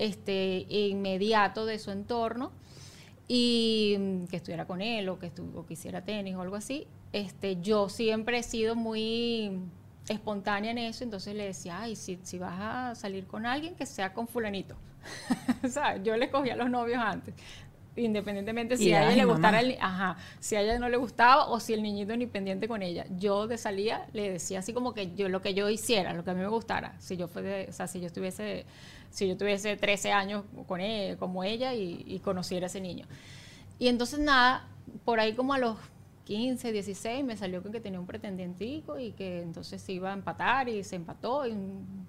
[0.01, 2.51] este, inmediato de su entorno
[3.28, 6.86] y que estuviera con él o que, estu- o que hiciera tenis o algo así.
[7.12, 9.61] Este, yo siempre he sido muy
[10.09, 13.86] espontánea en eso, entonces le decía, ay, si, si vas a salir con alguien, que
[13.86, 14.74] sea con fulanito.
[15.64, 17.34] o sea, yo le cogía a los novios antes
[17.96, 21.59] independientemente si a ella le gustara el, ajá, si a ella no le gustaba o
[21.61, 23.05] si el niñito ni pendiente con ella.
[23.18, 26.30] Yo de salida le decía así como que yo lo que yo hiciera, lo que
[26.30, 28.64] a mí me gustara, si yo fue o sea, si yo estuviese
[29.11, 33.06] si yo tuviese 13 años con él, como ella y, y conociera a ese niño.
[33.78, 34.68] Y entonces nada,
[35.04, 35.76] por ahí como a los
[36.30, 40.68] 15, 16, me salió que tenía un pretendientico y que entonces se iba a empatar
[40.68, 41.56] y se empató y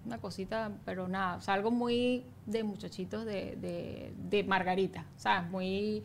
[0.06, 5.42] una cosita, pero nada, o sea, algo muy de muchachitos de, de, Margarita, o sea,
[5.42, 6.04] muy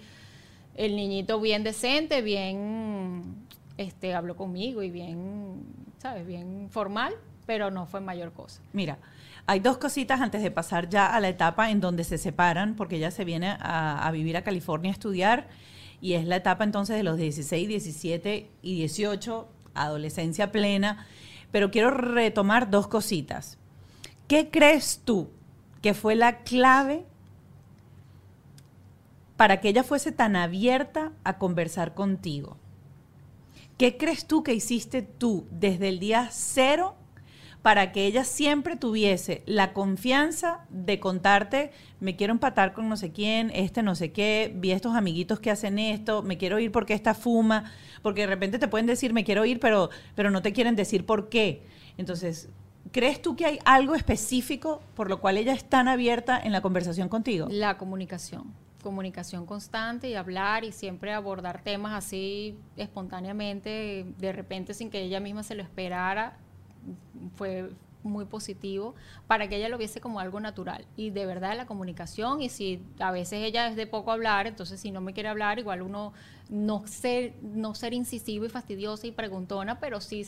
[0.76, 5.62] el niñito bien decente, bien, este, habló conmigo y bien,
[5.98, 6.26] ¿sabes?
[6.26, 7.12] Bien formal,
[7.44, 8.62] pero no fue mayor cosa.
[8.72, 8.96] Mira,
[9.46, 12.96] hay dos cositas antes de pasar ya a la etapa en donde se separan, porque
[12.96, 15.48] ella se viene a, a vivir a California a estudiar
[16.00, 21.06] y es la etapa entonces de los 16, 17 y 18, adolescencia plena.
[21.52, 23.58] Pero quiero retomar dos cositas.
[24.28, 25.30] ¿Qué crees tú
[25.80, 27.06] que fue la clave
[29.36, 32.56] para que ella fuese tan abierta a conversar contigo?
[33.78, 36.96] ¿Qué crees tú que hiciste tú desde el día cero
[37.66, 43.10] para que ella siempre tuviese la confianza de contarte, me quiero empatar con no sé
[43.10, 46.94] quién, este no sé qué, vi estos amiguitos que hacen esto, me quiero ir porque
[46.94, 50.52] esta fuma, porque de repente te pueden decir me quiero ir, pero, pero no te
[50.52, 51.66] quieren decir por qué.
[51.98, 52.50] Entonces,
[52.92, 56.60] ¿crees tú que hay algo específico por lo cual ella es tan abierta en la
[56.60, 57.48] conversación contigo?
[57.50, 64.90] La comunicación comunicación constante y hablar y siempre abordar temas así espontáneamente, de repente sin
[64.90, 66.38] que ella misma se lo esperara,
[67.34, 67.70] fue
[68.06, 68.94] muy positivo
[69.26, 70.86] para que ella lo viese como algo natural.
[70.96, 74.80] Y de verdad la comunicación y si a veces ella es de poco hablar entonces
[74.80, 76.12] si no me quiere hablar igual uno
[76.48, 80.24] no ser no ser incisivo y fastidiosa y preguntona pero sí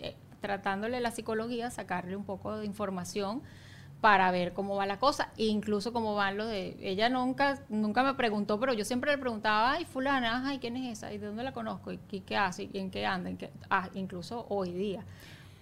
[0.00, 3.42] eh, tratándole la psicología sacarle un poco de información
[4.00, 5.28] para ver cómo va la cosa.
[5.36, 9.18] E incluso cómo van los de ella nunca nunca me preguntó pero yo siempre le
[9.18, 12.70] preguntaba ay fulana ay quién es esa y de dónde la conozco y, qué hace
[12.72, 13.30] y en qué anda
[13.68, 15.04] ah, incluso hoy día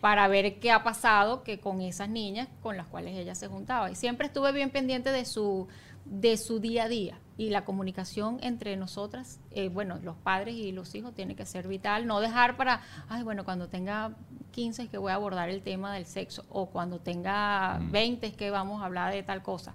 [0.01, 3.91] para ver qué ha pasado que con esas niñas con las cuales ella se juntaba.
[3.91, 5.67] Y siempre estuve bien pendiente de su,
[6.05, 7.19] de su día a día.
[7.37, 11.69] Y la comunicación entre nosotras, eh, bueno, los padres y los hijos tiene que ser
[11.69, 12.07] vital.
[12.07, 14.13] No dejar para, ay, bueno, cuando tenga
[14.53, 16.45] 15 es que voy a abordar el tema del sexo.
[16.49, 18.31] O cuando tenga 20 mm.
[18.31, 19.75] es que vamos a hablar de tal cosa.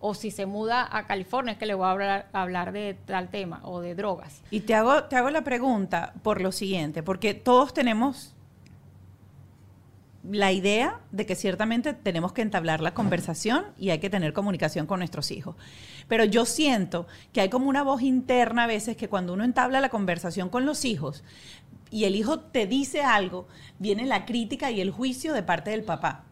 [0.00, 3.28] O si se muda a California es que le voy a hablar, hablar de tal
[3.28, 4.42] tema o de drogas.
[4.50, 8.34] Y te hago, te hago la pregunta por lo siguiente, porque todos tenemos
[10.30, 14.86] la idea de que ciertamente tenemos que entablar la conversación y hay que tener comunicación
[14.86, 15.56] con nuestros hijos.
[16.08, 19.80] Pero yo siento que hay como una voz interna a veces que cuando uno entabla
[19.80, 21.24] la conversación con los hijos
[21.90, 23.48] y el hijo te dice algo,
[23.78, 26.24] viene la crítica y el juicio de parte del papá.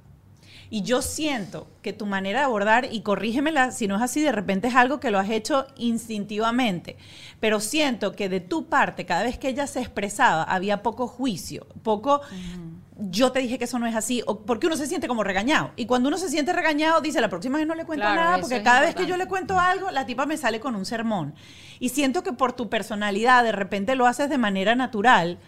[0.73, 4.31] Y yo siento que tu manera de abordar, y corrígemela si no es así, de
[4.31, 6.97] repente es algo que lo has hecho instintivamente,
[7.41, 11.67] pero siento que de tu parte, cada vez que ella se expresaba, había poco juicio,
[11.83, 12.21] poco
[13.09, 15.73] yo te dije que eso no es así, o porque uno se siente como regañado.
[15.77, 18.63] Y cuando uno se siente regañado, dice, la próxima vez no le cuento nada, porque
[18.63, 21.35] cada vez que yo le cuento algo, la tipa me sale con un sermón.
[21.79, 25.39] Y siento que por tu personalidad, de repente lo haces de manera natural.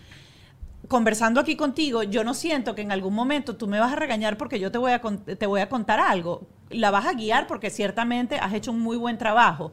[0.88, 4.36] Conversando aquí contigo, yo no siento que en algún momento tú me vas a regañar
[4.36, 6.48] porque yo te voy a, te voy a contar algo.
[6.70, 9.72] La vas a guiar porque ciertamente has hecho un muy buen trabajo.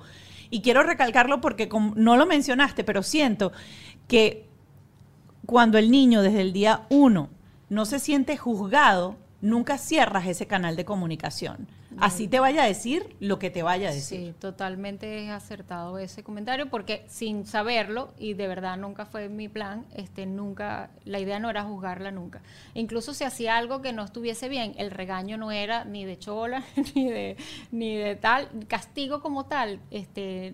[0.50, 3.52] Y quiero recalcarlo porque no lo mencionaste, pero siento
[4.08, 4.48] que
[5.46, 7.30] cuando el niño desde el día uno
[7.70, 11.68] no se siente juzgado, nunca cierras ese canal de comunicación.
[11.98, 14.20] Así te vaya a decir lo que te vaya a decir.
[14.20, 19.50] Sí, totalmente es acertado ese comentario porque sin saberlo y de verdad nunca fue mi
[19.50, 22.42] plan, este nunca la idea no era juzgarla nunca.
[22.74, 26.64] Incluso si hacía algo que no estuviese bien, el regaño no era ni de chola
[26.96, 27.38] ni de
[27.72, 30.54] ni de tal castigo como tal, este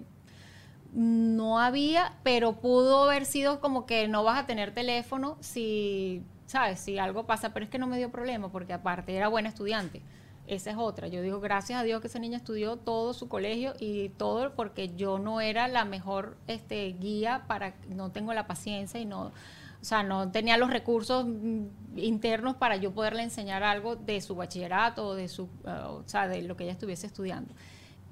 [0.94, 6.24] no había, pero pudo haber sido como que no vas a tener teléfono si
[6.56, 6.80] ¿sabes?
[6.80, 10.02] Si algo pasa, pero es que no me dio problema porque aparte era buena estudiante.
[10.48, 11.10] Esa es otra.
[11.10, 14.96] Yo digo, gracias a Dios que esa niña estudió todo su colegio y todo porque
[14.96, 19.34] yo no era la mejor este, guía para, no tengo la paciencia y no,
[19.82, 24.34] o sea, no tenía los recursos mm, internos para yo poderle enseñar algo de su
[24.36, 27.54] bachillerato o de su, uh, o sea, de lo que ella estuviese estudiando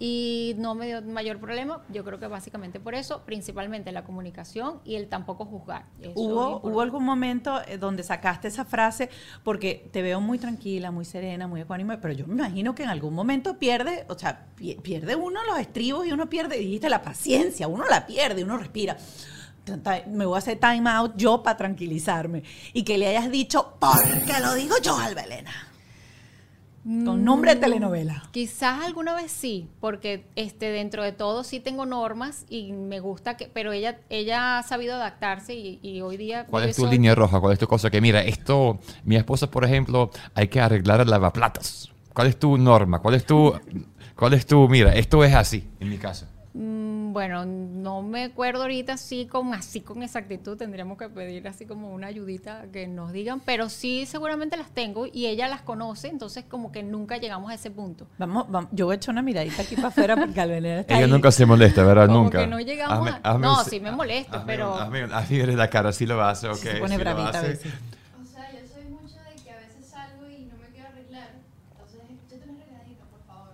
[0.06, 1.82] y no me dio mayor problema.
[1.88, 5.86] Yo creo que básicamente por eso, principalmente la comunicación y el tampoco juzgar.
[6.14, 9.10] ¿Hubo, ¿Hubo algún momento eh, donde sacaste esa frase?
[9.46, 12.90] Porque te veo muy tranquila, muy serena, muy ecuánime, pero yo me imagino que en
[12.90, 14.48] algún momento pierde, o sea,
[14.82, 18.98] pierde uno los estribos y uno pierde, dijiste, la paciencia, uno la pierde, uno respira.
[20.08, 22.44] me voy a hacer time out yo para tranquilizarme.
[22.74, 25.73] Y que le hayas dicho, porque lo digo yo, Alba Elena.
[26.84, 28.24] Con nombre de telenovela.
[28.32, 33.38] Quizás alguna vez sí, porque este dentro de todo sí tengo normas y me gusta
[33.38, 37.16] que, pero ella ella ha sabido adaptarse y, y hoy día ¿Cuál es tu línea
[37.16, 37.40] roja?
[37.40, 37.90] ¿Cuál es tu cosa?
[37.90, 41.94] Que mira, esto, mi esposa, por ejemplo, hay que arreglar el lavaplatos.
[42.14, 43.00] ¿Cuál es tu norma?
[43.00, 43.54] ¿Cuál es tu,
[44.16, 46.30] cuál es tu, mira, esto es así en mi casa?
[46.54, 51.66] Mm, Bueno, no me acuerdo ahorita así con así con exactitud, tendríamos que pedir así
[51.68, 56.08] como una ayudita que nos digan, pero sí seguramente las tengo y ella las conoce,
[56.08, 58.08] entonces como que nunca llegamos a ese punto.
[58.18, 60.96] Vamos, vamos, yo voy a echar una miradita aquí para afuera porque Alba Elena está
[60.96, 61.12] Ella ahí.
[61.12, 62.08] nunca se molesta, ¿verdad?
[62.08, 62.40] Como nunca.
[62.40, 65.92] que no llegamos a- no, sí me molesto, hazme- pero- Hazme, hazme ver la cara,
[65.94, 66.56] sí lo hace, ok.
[66.56, 67.48] Se pone sí lo bravita a hace.
[67.50, 67.74] veces.
[68.20, 71.30] O sea, yo soy mucho de que a veces salgo y no me quiero arreglar.
[71.72, 73.54] Entonces, échate una arregladita, por favor.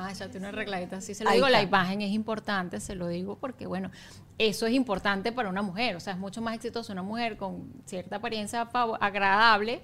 [0.00, 1.00] Ah, ya tiene una arregladita.
[1.00, 3.90] Sí, se lo Ahí digo, la imagen es importante, se lo digo porque, bueno,
[4.38, 5.96] eso es importante para una mujer.
[5.96, 8.68] O sea, es mucho más exitoso una mujer con cierta apariencia
[9.00, 9.80] agradable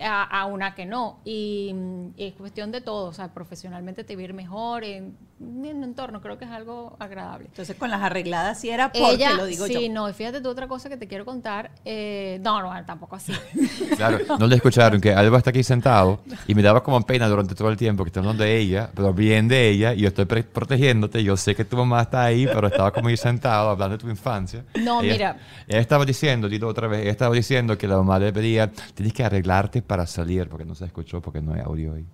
[0.00, 1.20] a, a una que no.
[1.24, 3.06] Y, mm, es cuestión de todo.
[3.08, 6.20] O sea, profesionalmente te va a ir mejor en, en un entorno.
[6.20, 7.46] Creo que es algo agradable.
[7.46, 9.92] Entonces con las arregladas sí era porque Ella, lo digo sí, yo.
[9.92, 11.70] no, y fíjate tú otra cosa que te quiero contar.
[11.84, 13.32] eh, no, no, tampoco así.
[13.96, 17.54] Claro, no le escucharon que Alba está aquí sentado y me daba como pena durante
[17.54, 20.26] todo el tiempo que está hablando de ella, pero bien de ella, y yo estoy
[20.26, 21.22] protegiéndote.
[21.24, 24.10] Yo sé que tu mamá está ahí, pero estaba como ahí sentado hablando de tu
[24.10, 24.64] infancia.
[24.80, 25.36] No, Ella- mira.
[25.68, 29.12] Ella estaba diciendo, dilo otra vez, ella estaba diciendo que la mamá le pedía, tienes
[29.14, 32.06] que arreglarte para salir, porque no se escuchó, porque no hay audio ahí.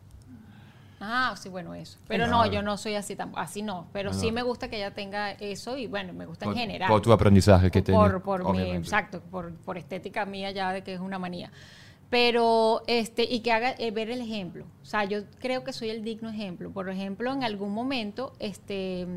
[1.04, 1.98] Ah, sí, bueno, eso.
[2.06, 3.88] Pero no, yo no soy así tampoco, así no.
[3.92, 6.88] Pero sí me gusta que ella tenga eso y bueno, me gusta Por- en general.
[6.88, 8.86] por tu aprendizaje que por, tenía, por mi, obviamente.
[8.86, 11.50] exacto, por, por estética mía ya de que es una manía.
[12.08, 14.66] Pero, este, y que haga eh, ver el ejemplo.
[14.82, 16.70] O sea, yo creo que soy el digno ejemplo.
[16.70, 19.08] Por ejemplo, en algún momento, este,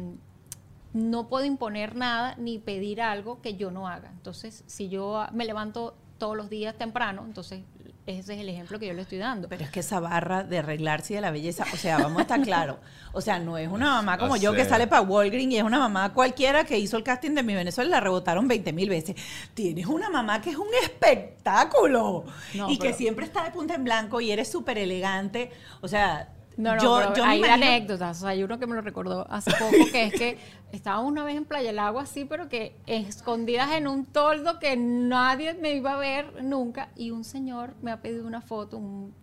[0.94, 4.10] no puedo imponer nada ni pedir algo que yo no haga.
[4.12, 7.64] Entonces, si yo ah, me levanto todos los días temprano, entonces
[8.08, 9.50] ese es el ejemplo que yo le estoy dando.
[9.50, 12.22] Pero es que esa barra de arreglarse y de la belleza, o sea, vamos a
[12.22, 12.80] estar claro.
[13.14, 15.64] O sea, no es una mamá como O yo que sale para Walgreens y es
[15.64, 18.90] una mamá cualquiera que hizo el casting de mi Venezuela y la rebotaron 20 mil
[18.90, 19.16] veces.
[19.56, 23.84] Tienes una mamá que es un espectáculo No, y que siempre está de punta en
[23.84, 25.50] blanco y eres súper elegante.
[25.82, 28.18] O sea, No, no, yo, pero yo hay imagino- anécdotas.
[28.18, 30.38] O sea, hay uno que me lo recordó hace poco, que es que
[30.72, 34.78] estaba una vez en Playa del Agua así, pero que escondidas en un toldo que
[34.78, 36.90] nadie me iba a ver nunca.
[36.96, 38.78] Y un señor me ha pedido una foto.
[38.78, 39.14] un-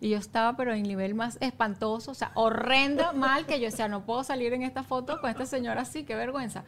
[0.00, 3.88] y yo estaba, pero en nivel más espantoso, o sea, horrenda, mal, que yo decía,
[3.88, 6.64] no puedo salir en esta foto con este señor así, qué vergüenza.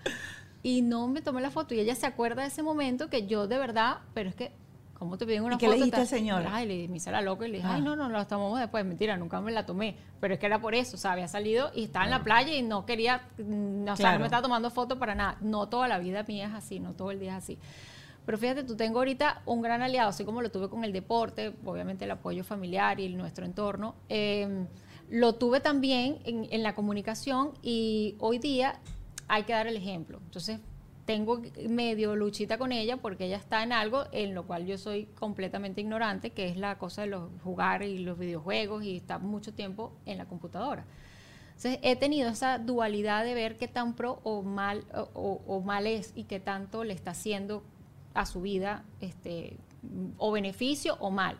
[0.62, 1.74] Y no me tomé la foto.
[1.74, 4.52] Y ella se acuerda de ese momento que yo de verdad, pero es que,
[4.98, 5.76] ¿cómo te piden una ¿Y qué foto?
[5.76, 6.44] le dijiste al señor?
[6.48, 7.74] Ay, le me hice la loca y le dije, Ah.
[7.76, 8.84] ay, no, no, la tomamos después.
[8.84, 9.96] Mentira, nunca me la tomé.
[10.20, 12.54] Pero es que era por eso, o sea, había salido y estaba en la playa
[12.54, 15.36] y no quería, mm, o sea, no me estaba tomando foto para nada.
[15.40, 17.58] No toda la vida mía es así, no todo el día es así.
[18.26, 21.54] Pero fíjate, tú tengo ahorita un gran aliado, así como lo tuve con el deporte,
[21.64, 23.94] obviamente el apoyo familiar y el- nuestro entorno.
[24.08, 24.66] eh,
[25.10, 28.78] lo tuve también en, en la comunicación y hoy día
[29.26, 30.20] hay que dar el ejemplo.
[30.22, 30.60] Entonces,
[31.08, 31.40] tengo
[31.70, 35.80] medio luchita con ella porque ella está en algo en lo cual yo soy completamente
[35.80, 39.90] ignorante, que es la cosa de los jugar y los videojuegos y estar mucho tiempo
[40.04, 40.84] en la computadora.
[41.56, 45.60] Entonces he tenido esa dualidad de ver qué tan pro o mal o, o- o
[45.62, 47.62] mal es y qué tanto le está haciendo
[48.12, 49.56] a su vida este
[50.18, 51.38] o beneficio o mal.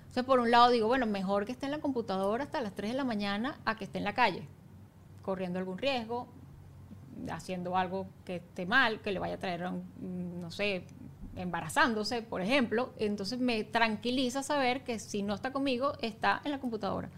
[0.00, 2.90] Entonces por un lado digo, bueno, mejor que esté en la computadora hasta las 3
[2.90, 4.42] de la mañana a que esté en la calle,
[5.22, 6.28] corriendo algún riesgo,
[7.30, 10.84] haciendo algo que esté mal, que le vaya a traer, un, mm, no sé,
[11.36, 12.92] embarazándose, por ejemplo.
[12.98, 17.10] Entonces me tranquiliza saber que si no está conmigo, está en la computadora.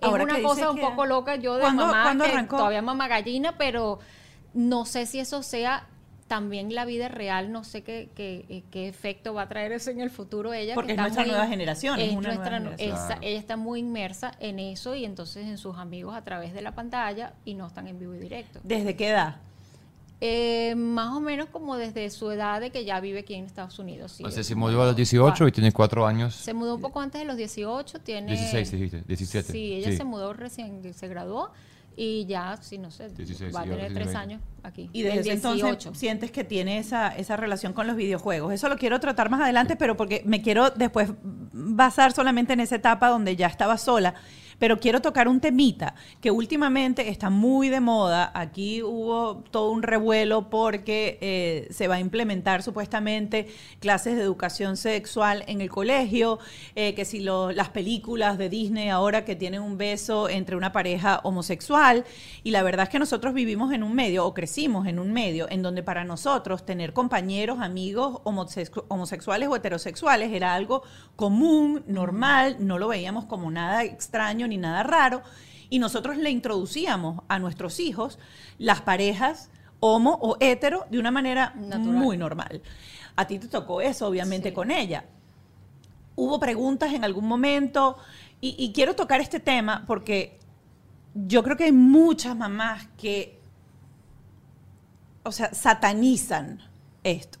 [0.00, 3.56] Ahora es una cosa un poco loca yo de ¿Cuándo- mamá, que todavía mamá gallina,
[3.56, 4.00] pero
[4.52, 5.86] no sé si eso sea
[6.32, 10.00] también la vida real, no sé qué, qué, qué efecto va a traer eso en
[10.00, 10.72] el futuro ella.
[10.72, 13.12] que Porque es está nuestra nueva generación, es es una nuestra nueva nu- generación.
[13.18, 16.62] esa- ella está muy inmersa en eso y entonces en sus amigos a través de
[16.62, 18.60] la pantalla y no están en vivo y directo.
[18.62, 19.36] ¿Desde qué edad?
[20.24, 23.78] Eh, más o menos como desde su edad de que ya vive aquí en Estados
[23.80, 24.12] Unidos.
[24.12, 26.34] sí, O sea, es se mudó a los 18 y tiene 4 años.
[26.34, 28.28] Se mudó un poco antes de los 18, tiene...
[28.32, 29.52] 16 dijiste, 17.
[29.52, 29.96] Sí, ella Sí.
[29.96, 31.50] se mudó recién, se graduó
[31.96, 34.16] y ya, sí, no sé, 16, va a tener tres 20.
[34.16, 34.88] años aquí.
[34.92, 35.94] Y desde El entonces 18.
[35.94, 38.52] sientes que tiene esa, esa relación con los videojuegos.
[38.52, 42.76] Eso lo quiero tratar más adelante, pero porque me quiero después basar solamente en esa
[42.76, 44.14] etapa donde ya estaba sola.
[44.58, 48.30] Pero quiero tocar un temita que últimamente está muy de moda.
[48.34, 53.48] Aquí hubo todo un revuelo porque eh, se va a implementar supuestamente
[53.80, 56.38] clases de educación sexual en el colegio,
[56.74, 61.20] eh, que si las películas de Disney ahora que tienen un beso entre una pareja
[61.22, 62.04] homosexual.
[62.42, 65.46] Y la verdad es que nosotros vivimos en un medio o crecimos en un medio
[65.50, 70.82] en donde para nosotros tener compañeros, amigos homosexu- homosexuales o heterosexuales era algo
[71.16, 75.22] común, normal, no lo veíamos como nada extraño ni nada raro.
[75.70, 78.18] Y nosotros le introducíamos a nuestros hijos
[78.58, 81.82] las parejas homo o hetero de una manera Natural.
[81.96, 82.62] muy normal.
[83.16, 84.54] A ti te tocó eso, obviamente, Sí.
[84.54, 85.04] con ella.
[86.14, 87.96] Hubo preguntas en algún momento
[88.40, 90.38] y, y quiero tocar este tema porque
[91.14, 93.38] yo creo que hay muchas mamás que,
[95.24, 96.60] o sea, satanizan
[97.04, 97.38] esto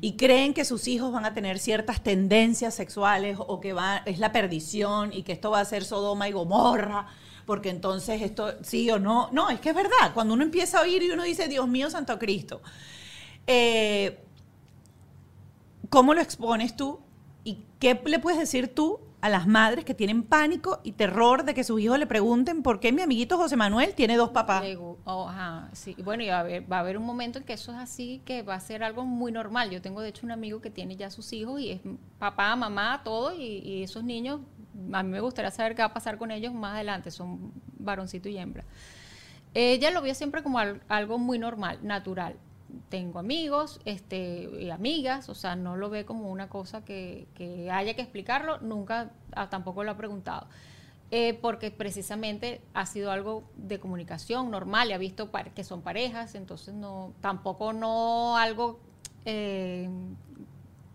[0.00, 4.18] y creen que sus hijos van a tener ciertas tendencias sexuales o que va, es
[4.18, 7.06] la perdición y que esto va a ser Sodoma y Gomorra,
[7.46, 9.28] porque entonces esto sí o no.
[9.32, 10.12] No, es que es verdad.
[10.12, 12.60] Cuando uno empieza a oír y uno dice, Dios mío, Santo Cristo.
[13.46, 14.18] Eh,
[15.88, 17.00] ¿Cómo lo expones tú?
[17.44, 21.54] ¿Y qué le puedes decir tú a las madres que tienen pánico y terror de
[21.54, 24.62] que sus hijos le pregunten por qué mi amiguito José Manuel tiene dos papás?
[25.06, 25.30] Oh,
[25.72, 25.96] sí.
[26.04, 28.20] Bueno, y va a, haber, va a haber un momento en que eso es así,
[28.26, 29.70] que va a ser algo muy normal.
[29.70, 31.80] Yo tengo, de hecho, un amigo que tiene ya sus hijos y es
[32.18, 34.42] papá, mamá, todo, y, esos niños,
[34.92, 38.28] a mí me gustaría saber qué va a pasar con ellos más adelante, son varoncito
[38.28, 38.64] y hembra.
[39.54, 42.36] Ella lo vio siempre como al- algo muy normal, natural.
[42.88, 47.70] Tengo amigos, este, y amigas, o sea, no lo ve como una cosa que, que
[47.70, 50.46] haya que explicarlo, nunca ah, tampoco lo ha preguntado.
[51.10, 56.34] Eh, porque precisamente ha sido algo de comunicación normal, y ha visto que son parejas,
[56.34, 58.80] entonces no, tampoco no algo,
[59.24, 59.88] eh,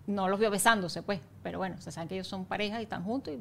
[0.08, 3.04] no los vio besándose, pues, pero bueno, se saben que ellos son parejas y están
[3.04, 3.40] juntos y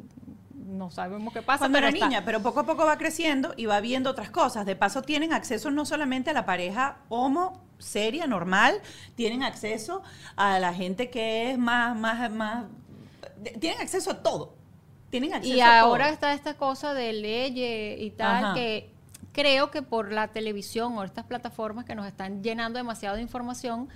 [0.68, 1.60] no sabemos qué pasa.
[1.60, 2.08] Cuando pero era está.
[2.08, 4.66] niña, pero poco a poco va creciendo y va viendo otras cosas.
[4.66, 8.80] De paso, tienen acceso no solamente a la pareja homo seria, normal,
[9.14, 10.02] tienen acceso
[10.36, 12.64] a la gente que es más, más, más,
[13.60, 14.54] tienen acceso a todo.
[15.10, 15.90] Tienen acceso Y a todo.
[15.90, 18.54] ahora está esta cosa de leyes y tal, Ajá.
[18.54, 18.90] que
[19.32, 23.88] creo que por la televisión o estas plataformas que nos están llenando demasiado de información,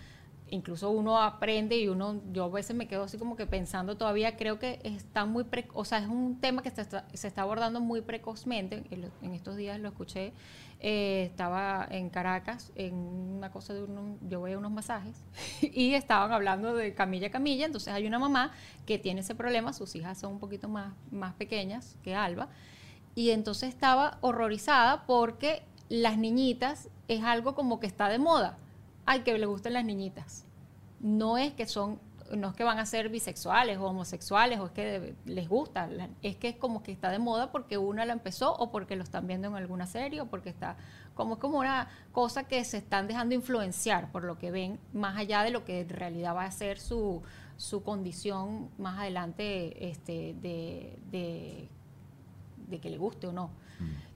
[0.48, 4.36] incluso uno aprende y uno, yo a veces me quedo así como que pensando todavía,
[4.36, 7.42] creo que está muy, pre- o sea, es un tema que se está, se está
[7.42, 10.32] abordando muy precozmente, en estos días lo escuché,
[10.84, 15.16] eh, estaba en Caracas en una cosa de unos, yo voy a unos masajes
[15.62, 18.50] y estaban hablando de camilla a camilla, entonces hay una mamá
[18.84, 22.48] que tiene ese problema, sus hijas son un poquito más, más pequeñas que Alba,
[23.14, 28.58] y entonces estaba horrorizada porque las niñitas es algo como que está de moda.
[29.06, 30.46] Ay, que le gustan las niñitas.
[30.98, 32.00] No es que son,
[32.36, 35.88] no es que van a ser bisexuales o homosexuales o es que les gusta,
[36.22, 39.02] es que es como que está de moda porque una la empezó o porque lo
[39.02, 40.76] están viendo en alguna serie o porque está
[41.14, 45.42] como como una cosa que se están dejando influenciar por lo que ven más allá
[45.42, 47.22] de lo que en realidad va a ser su,
[47.56, 51.68] su condición más adelante este, de, de
[52.72, 53.50] de que le guste o no.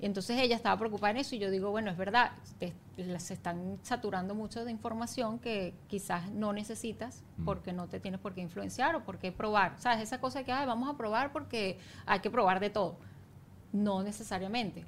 [0.00, 2.74] Entonces ella estaba preocupada en eso y yo digo, bueno, es verdad, te-
[3.18, 8.34] se están saturando mucho de información que quizás no necesitas porque no te tienes por
[8.34, 9.74] qué influenciar o por qué probar.
[9.78, 10.00] ¿Sabes?
[10.02, 12.96] Esa cosa que "Ay, vamos a probar porque hay que probar de todo.
[13.72, 14.84] No necesariamente.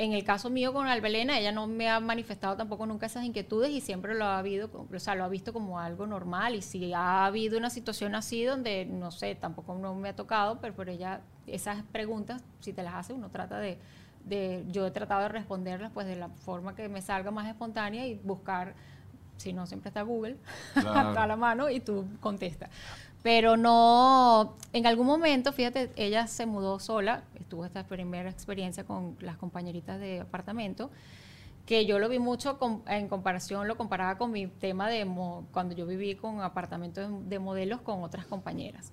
[0.00, 3.70] En el caso mío con Albelena, ella no me ha manifestado tampoco nunca esas inquietudes
[3.70, 6.54] y siempre lo ha habido, o sea, lo ha visto como algo normal.
[6.54, 10.60] Y si ha habido una situación así donde, no sé, tampoco no me ha tocado,
[10.60, 13.76] pero por ella, esas preguntas, si te las hace, uno trata de,
[14.24, 18.06] de, yo he tratado de responderlas pues de la forma que me salga más espontánea
[18.06, 18.74] y buscar,
[19.36, 20.36] si no siempre está Google,
[20.74, 21.18] Claro.
[21.18, 22.70] a la mano y tú contestas.
[23.28, 29.18] Pero no, en algún momento, fíjate, ella se mudó sola, estuvo esta primera experiencia con
[29.20, 30.90] las compañeritas de apartamento,
[31.66, 35.46] que yo lo vi mucho com- en comparación, lo comparaba con mi tema de mo-
[35.52, 38.92] cuando yo viví con apartamentos de, de modelos con otras compañeras.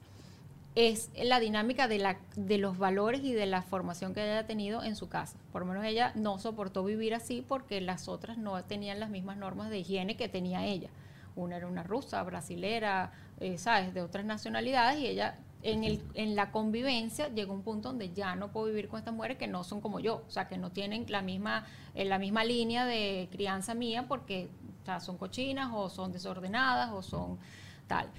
[0.75, 4.47] Es la dinámica de, la, de los valores y de la formación que ella haya
[4.47, 5.37] tenido en su casa.
[5.53, 9.37] Por lo menos ella no soportó vivir así porque las otras no tenían las mismas
[9.37, 10.89] normas de higiene que tenía ella.
[11.37, 13.93] Una era una rusa, brasilera, eh, ¿sabes?
[13.93, 18.35] De otras nacionalidades y ella en, el, en la convivencia llegó un punto donde ya
[18.35, 20.71] no puedo vivir con estas mujeres que no son como yo, o sea, que no
[20.71, 21.65] tienen la misma,
[21.95, 24.49] eh, la misma línea de crianza mía porque
[24.83, 27.39] o sea, son cochinas o son desordenadas o son
[27.87, 28.09] tal.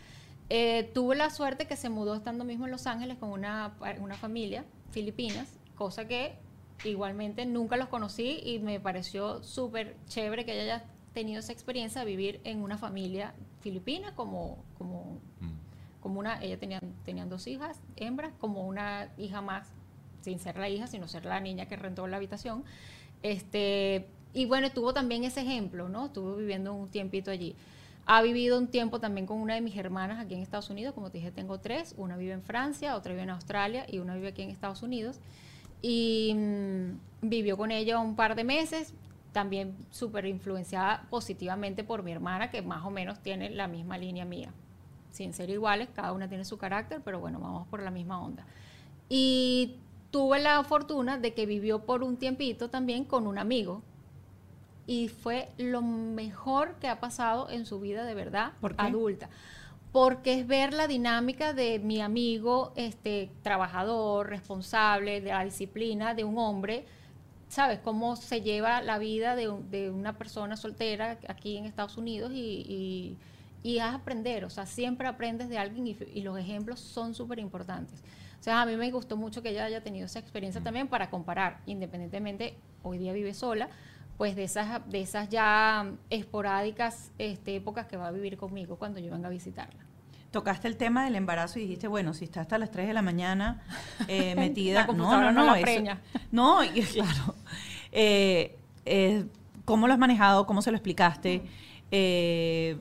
[0.48, 4.14] Eh, tuve la suerte que se mudó estando mismo en Los Ángeles con una, una
[4.16, 6.36] familia filipinas, cosa que
[6.84, 10.84] igualmente nunca los conocí y me pareció súper chévere que ella haya
[11.16, 16.02] tenido esa experiencia de vivir en una familia filipina como, como, Mm.
[16.02, 19.66] como una, ella tenía, tenían dos hijas, hembras, como una hija más
[20.20, 22.64] sin ser la hija, sino ser la niña que rentó la habitación.
[23.22, 26.06] Este, y bueno, tuvo también ese ejemplo, ¿no?
[26.06, 27.56] Estuvo viviendo un tiempito allí.
[28.04, 31.10] Ha vivido un tiempo también con una de mis hermanas aquí en Estados Unidos, como
[31.10, 34.28] te dije, tengo tres, una vive en Francia, otra vive en Australia y una vive
[34.28, 35.18] aquí en Estados Unidos.
[35.80, 38.92] Y mm, vivió con ella un par de meses,
[39.36, 44.24] también súper influenciada positivamente por mi hermana, que más o menos tiene la misma línea
[44.24, 44.50] mía.
[45.10, 48.46] Sin ser iguales, cada una tiene su carácter, pero bueno, vamos por la misma onda.
[49.10, 49.76] Y
[50.10, 53.82] tuve la fortuna de que vivió por un tiempito también con un amigo.
[54.86, 58.86] Y fue lo mejor que ha pasado en su vida de verdad ¿Por qué?
[58.86, 59.28] adulta.
[59.92, 66.24] Porque es ver la dinámica de mi amigo, este, trabajador, responsable, de la disciplina de
[66.24, 66.86] un hombre,
[67.48, 67.78] ¿sabes?
[67.80, 72.32] Cómo se lleva la vida de, un- de una persona soltera aquí en Estados Unidos
[72.34, 72.38] y,
[72.68, 73.18] y,
[73.62, 77.38] y es aprender, o sea, siempre aprendes de alguien y, y los ejemplos son súper
[77.38, 78.02] importantes.
[78.40, 81.10] O sea, a mí me gustó mucho que ella haya tenido esa experiencia también para
[81.10, 83.68] comparar, independientemente, hoy día vive sola,
[84.18, 88.98] pues de esas, de esas ya esporádicas este, épocas que va a vivir conmigo cuando
[89.00, 89.85] yo venga a visitarla.
[90.36, 93.00] Tocaste el tema del embarazo y dijiste, bueno, si está hasta las 3 de la
[93.00, 93.62] mañana
[94.06, 94.86] eh, metida...
[94.86, 96.02] La no la preña.
[96.30, 97.34] No, y claro.
[97.90, 99.24] Eh, eh,
[99.64, 100.46] ¿Cómo lo has manejado?
[100.46, 101.40] ¿Cómo se lo explicaste?
[101.90, 102.76] Eh,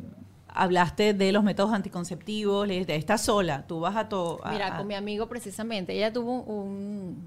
[0.50, 4.42] hablaste de los métodos anticonceptivos, le dijiste, estás sola, tú vas a todo...
[4.52, 7.26] Mira, con mi amigo precisamente, ella tuvo un,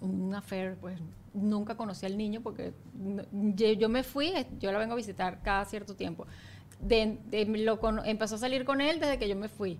[0.00, 0.98] un affair, pues
[1.32, 5.42] nunca conocí al niño porque no- yo, yo me fui, yo la vengo a visitar
[5.42, 6.26] cada cierto tiempo.
[6.84, 9.78] De, lo empezó a salir con él desde que yo me fui.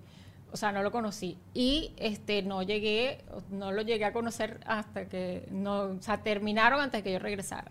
[0.53, 1.37] O sea, no lo conocí.
[1.53, 6.81] Y este no llegué, no lo llegué a conocer hasta que no, o sea, terminaron
[6.81, 7.71] antes de que yo regresara.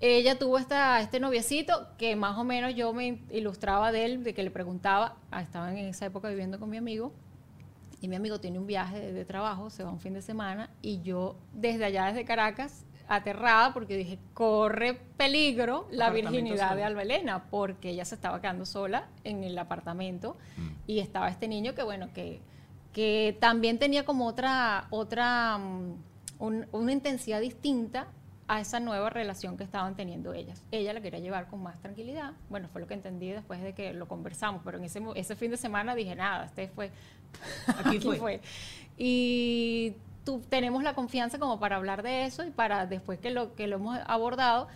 [0.00, 4.34] Ella tuvo esta, este noviecito que más o menos yo me ilustraba de él, de
[4.34, 7.12] que le preguntaba, ah, estaban en esa época viviendo con mi amigo,
[8.00, 10.68] y mi amigo tiene un viaje de, de trabajo, se va un fin de semana,
[10.82, 16.76] y yo desde allá, desde Caracas, aterrada, porque dije, corre peligro la virginidad solo.
[16.76, 20.36] de Alba Elena, porque ella se estaba quedando sola en el apartamento,
[20.86, 22.40] y estaba este niño que, bueno, que,
[22.92, 25.94] que también tenía como otra, otra mm,
[26.38, 28.06] un- una intensidad distinta
[28.46, 30.62] a esa nueva relación que estaban teniendo ellas.
[30.70, 32.32] Ella la quería llevar con más tranquilidad.
[32.50, 35.50] Bueno, fue lo que entendí después de que lo conversamos, pero en ese, ese fin
[35.50, 36.90] de semana dije, nada, este fue...
[37.84, 38.40] Aquí fue.
[38.98, 39.94] Y
[40.24, 43.66] tú, tenemos la confianza como para hablar de eso y para después que lo, que
[43.66, 44.68] lo hemos abordado,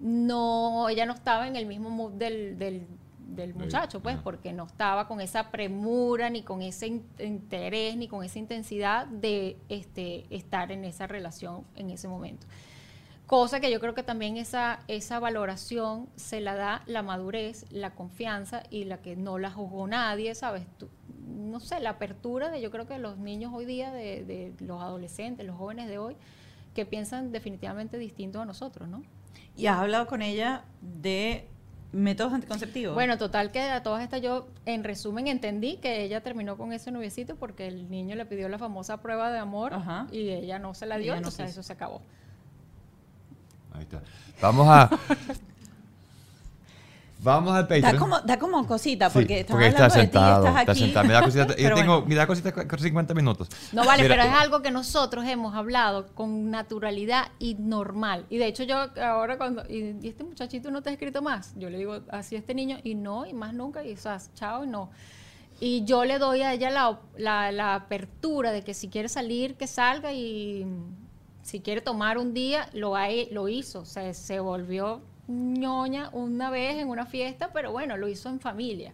[0.00, 2.86] no, ella no estaba en el mismo mood del, del,
[3.28, 4.24] del muchacho, pues, ajá.
[4.24, 9.06] porque no estaba con esa premura, ni con ese in- interés, ni con esa intensidad
[9.06, 12.46] de este, estar en esa relación en ese momento.
[13.26, 17.94] Cosa que yo creo que también esa, esa valoración se la da la madurez, la
[17.94, 20.64] confianza y la que no la juzgó nadie, ¿sabes?
[20.76, 20.90] Tú-
[21.44, 24.80] no sé, la apertura de yo creo que los niños hoy día, de, de los
[24.82, 26.16] adolescentes, los jóvenes de hoy,
[26.74, 29.02] que piensan definitivamente distinto a nosotros, ¿no?
[29.56, 31.46] ¿Y has hablado con ella de
[31.92, 32.94] métodos anticonceptivos?
[32.94, 36.90] Bueno, total que a todas estas yo, en resumen, entendí que ella terminó con ese
[36.90, 40.08] noviecito porque el niño le pidió la famosa prueba de amor Ajá.
[40.10, 41.60] y ella no se la dio, no entonces quiso.
[41.60, 42.02] eso se acabó.
[43.72, 44.02] Ahí está.
[44.40, 44.90] Vamos a.
[47.20, 47.92] Vamos al Patreon.
[47.92, 50.46] Da como, da como cosita, Sí, porque estás porque está hablando de ti y sentado,
[50.46, 50.80] estás está aquí.
[50.80, 51.06] sentado.
[51.06, 52.06] Me da cosita, yo Pero tengo, bueno.
[52.08, 53.48] me da cosita con 50 minutos.
[53.72, 58.26] No vale, Mira, pero es algo que nosotros hemos hablado con naturalidad y normal.
[58.28, 61.54] Y de hecho yo ahora cuando, y, y este muchachito no te ha escrito más,
[61.56, 64.18] yo le digo así a este niño y no, y más nunca, y o sea,
[64.34, 64.90] chao y no.
[65.60, 69.54] Y yo le doy a ella la, la, la apertura de que si quiere salir,
[69.54, 70.66] que salga y
[71.42, 72.94] si quiere tomar un día, lo,
[73.30, 73.80] lo hizo.
[73.80, 78.40] O sea, se volvió ñoña una vez en una fiesta, pero bueno, lo hizo en
[78.40, 78.92] familia.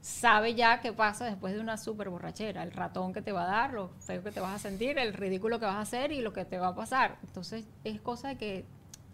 [0.00, 3.46] Sabe ya qué pasa después de una súper borrachera, el ratón que te va a
[3.46, 6.22] dar, lo feo que te vas a sentir, el ridículo que vas a hacer y
[6.22, 7.18] lo que te va a pasar.
[7.22, 8.64] Entonces, es cosa de que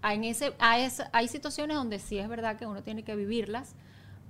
[0.03, 3.75] hay, en ese, hay, situaciones donde sí es verdad que uno tiene que vivirlas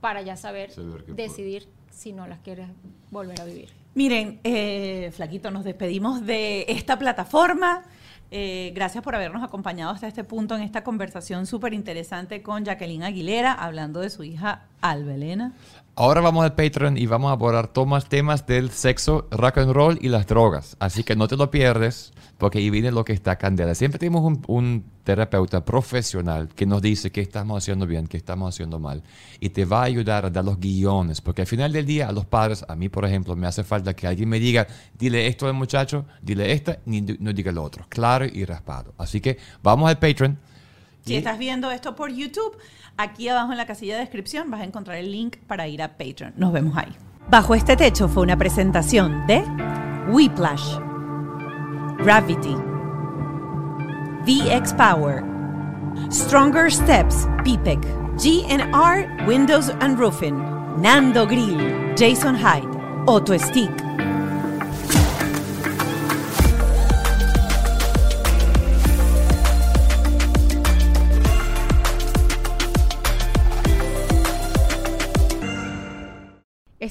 [0.00, 0.74] para ya saber,
[1.08, 2.68] decidir si no las quieres
[3.10, 3.70] volver a vivir.
[3.94, 7.82] Miren, eh, Flaquito, nos despedimos de esta plataforma.
[8.30, 13.04] Eh, gracias por habernos acompañado hasta este punto en esta conversación súper interesante con Jacqueline
[13.04, 15.52] Aguilera, hablando de su hija Alba Elena.
[15.98, 19.98] Ahora vamos al Patreon y vamos a abordar todos temas del sexo, rock and roll
[20.02, 20.76] y las drogas.
[20.78, 23.74] Así que no te lo pierdes, porque ahí viene lo que está candela.
[23.74, 28.54] Siempre tenemos un, un terapeuta profesional que nos dice qué estamos haciendo bien, qué estamos
[28.54, 29.04] haciendo mal.
[29.40, 32.12] Y te va a ayudar a dar los guiones, porque al final del día a
[32.12, 34.66] los padres, a mí por ejemplo, me hace falta que alguien me diga,
[34.98, 37.86] dile esto al muchacho, dile esta, ni no diga lo otro.
[37.88, 38.92] Claro y raspado.
[38.98, 40.36] Así que vamos al Patreon.
[41.06, 42.58] Si Y- estás viendo esto por YouTube,
[42.96, 45.96] aquí abajo en la casilla de descripción vas a encontrar el link para ir a
[45.96, 46.34] Patreon.
[46.36, 46.92] Nos vemos ahí.
[47.30, 49.42] Bajo este techo fue una presentación de
[50.08, 50.78] Whiplash,
[51.98, 52.56] Gravity,
[54.26, 55.24] VX Power.
[56.10, 57.80] Stronger Steps, PPEC.
[58.18, 60.36] GNR, Windows and Roofing.
[60.80, 62.68] Nando Grill, Jason Hyde.
[63.06, 63.70] Auto Stick.